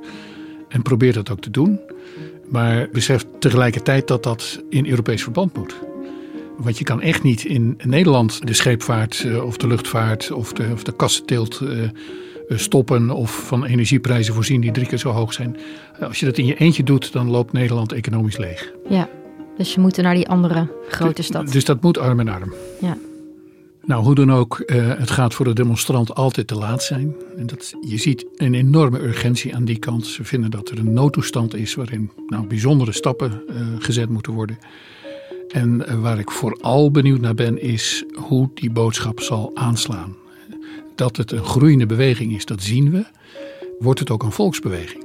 En 0.67 0.81
probeert 0.81 1.13
dat 1.13 1.31
ook 1.31 1.41
te 1.41 1.51
doen. 1.51 1.79
Maar 2.49 2.89
beseft 2.91 3.27
tegelijkertijd 3.39 4.07
dat 4.07 4.23
dat 4.23 4.63
in 4.69 4.87
Europees 4.87 5.23
verband 5.23 5.57
moet. 5.57 5.75
Want 6.63 6.77
je 6.77 6.83
kan 6.83 7.01
echt 7.01 7.23
niet 7.23 7.45
in 7.45 7.77
Nederland 7.83 8.47
de 8.47 8.53
scheepvaart 8.53 9.23
eh, 9.23 9.43
of 9.43 9.57
de 9.57 9.67
luchtvaart 9.67 10.31
of 10.31 10.53
de, 10.53 10.69
of 10.73 10.83
de 10.83 10.95
kassenteelt 10.95 11.59
uh, 11.61 11.89
stoppen 12.49 13.09
of 13.09 13.47
van 13.47 13.65
energieprijzen 13.65 14.33
voorzien 14.33 14.61
die 14.61 14.71
drie 14.71 14.87
keer 14.87 14.97
zo 14.97 15.09
hoog 15.09 15.33
zijn. 15.33 15.57
Als 15.99 16.19
je 16.19 16.25
dat 16.25 16.37
in 16.37 16.45
je 16.45 16.55
eentje 16.55 16.83
doet, 16.83 17.11
dan 17.11 17.29
loopt 17.29 17.51
Nederland 17.51 17.91
economisch 17.91 18.37
leeg. 18.37 18.71
Ja, 18.89 19.09
dus 19.57 19.73
je 19.73 19.79
moet 19.79 19.97
naar 19.97 20.15
die 20.15 20.27
andere 20.27 20.67
grote 20.89 21.21
stad. 21.21 21.51
Dus 21.51 21.65
dat 21.65 21.81
moet 21.81 21.97
arm 21.97 22.19
in 22.19 22.29
arm. 22.29 22.53
Ja. 22.81 22.97
Nou, 23.85 24.03
hoe 24.03 24.15
dan 24.15 24.31
ook, 24.31 24.63
uh, 24.65 24.87
het 24.97 25.11
gaat 25.11 25.33
voor 25.33 25.45
de 25.45 25.53
demonstrant 25.53 26.15
altijd 26.15 26.47
te 26.47 26.55
laat 26.55 26.83
zijn. 26.83 27.15
En 27.37 27.47
dat, 27.47 27.73
je 27.87 27.97
ziet 27.97 28.25
een 28.35 28.53
enorme 28.53 28.99
urgentie 28.99 29.55
aan 29.55 29.65
die 29.65 29.79
kant. 29.79 30.07
Ze 30.07 30.23
vinden 30.23 30.51
dat 30.51 30.69
er 30.69 30.79
een 30.79 30.93
noodtoestand 30.93 31.55
is 31.55 31.75
waarin 31.75 32.11
nou, 32.27 32.47
bijzondere 32.47 32.91
stappen 32.91 33.43
uh, 33.49 33.55
gezet 33.79 34.09
moeten 34.09 34.33
worden. 34.33 34.57
En 35.51 36.01
waar 36.01 36.19
ik 36.19 36.31
vooral 36.31 36.91
benieuwd 36.91 37.19
naar 37.19 37.35
ben, 37.35 37.61
is 37.61 38.03
hoe 38.13 38.49
die 38.53 38.71
boodschap 38.71 39.19
zal 39.19 39.51
aanslaan. 39.53 40.15
Dat 40.95 41.17
het 41.17 41.31
een 41.31 41.43
groeiende 41.43 41.85
beweging 41.85 42.33
is, 42.33 42.45
dat 42.45 42.63
zien 42.63 42.91
we. 42.91 43.05
Wordt 43.79 43.99
het 43.99 44.09
ook 44.09 44.23
een 44.23 44.31
volksbeweging? 44.31 45.03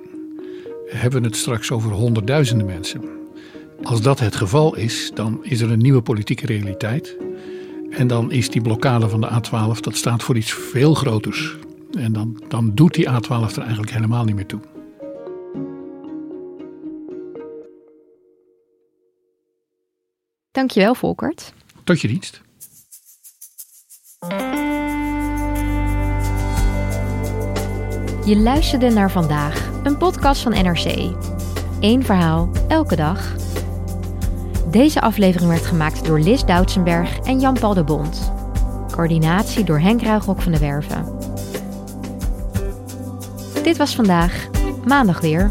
Hebben 0.87 1.21
we 1.21 1.27
het 1.27 1.37
straks 1.37 1.71
over 1.71 1.91
honderdduizenden 1.91 2.67
mensen? 2.67 3.03
Als 3.83 4.03
dat 4.03 4.21
het 4.21 4.37
geval 4.37 4.77
is, 4.77 5.11
dan 5.15 5.39
is 5.43 5.61
er 5.61 5.71
een 5.71 5.79
nieuwe 5.79 6.03
politieke 6.03 6.47
realiteit. 6.47 7.17
En 7.91 8.07
dan 8.07 8.33
is 8.33 8.51
die 8.51 8.63
blokkade 8.63 9.09
van 9.09 9.21
de 9.21 9.29
A12, 9.29 9.81
dat 9.81 9.97
staat 9.97 10.23
voor 10.23 10.37
iets 10.37 10.53
veel 10.53 10.95
groters. 10.95 11.57
En 11.99 12.13
dan, 12.13 12.43
dan 12.49 12.71
doet 12.75 12.95
die 12.95 13.09
A12 13.09 13.29
er 13.29 13.63
eigenlijk 13.63 13.93
helemaal 13.93 14.25
niet 14.25 14.35
meer 14.35 14.47
toe. 14.47 14.61
Dankjewel, 20.57 20.95
Volkert. 20.95 21.53
Tot 21.85 22.01
je 22.01 22.09
dienst. 22.09 22.43
Je 28.25 28.37
luisterde 28.37 28.91
naar 28.91 29.11
vandaag, 29.11 29.71
een 29.83 29.97
podcast 29.97 30.43
van 30.43 30.53
NRC. 30.53 31.15
Eén 31.81 32.05
verhaal, 32.05 32.51
elke 32.69 32.97
dag. 32.97 33.35
Deze 34.71 35.01
aflevering 35.01 35.51
werd 35.51 35.67
gemaakt 35.67 36.05
door 36.05 36.21
Lis 36.21 36.45
Doutsenberg 36.45 37.19
en 37.19 37.41
Jan-Paul 37.41 37.75
de 37.75 37.85
Bond. 37.85 38.33
Coördinatie 38.91 39.65
door 39.65 39.79
Henk 39.81 40.03
Ruigrok 40.03 40.43
van 40.43 40.53
de 40.53 40.59
Werven. 40.59 41.19
Dit 43.63 43.77
was 43.77 43.95
vandaag, 43.95 44.49
maandag 44.85 45.21
weer. 45.21 45.51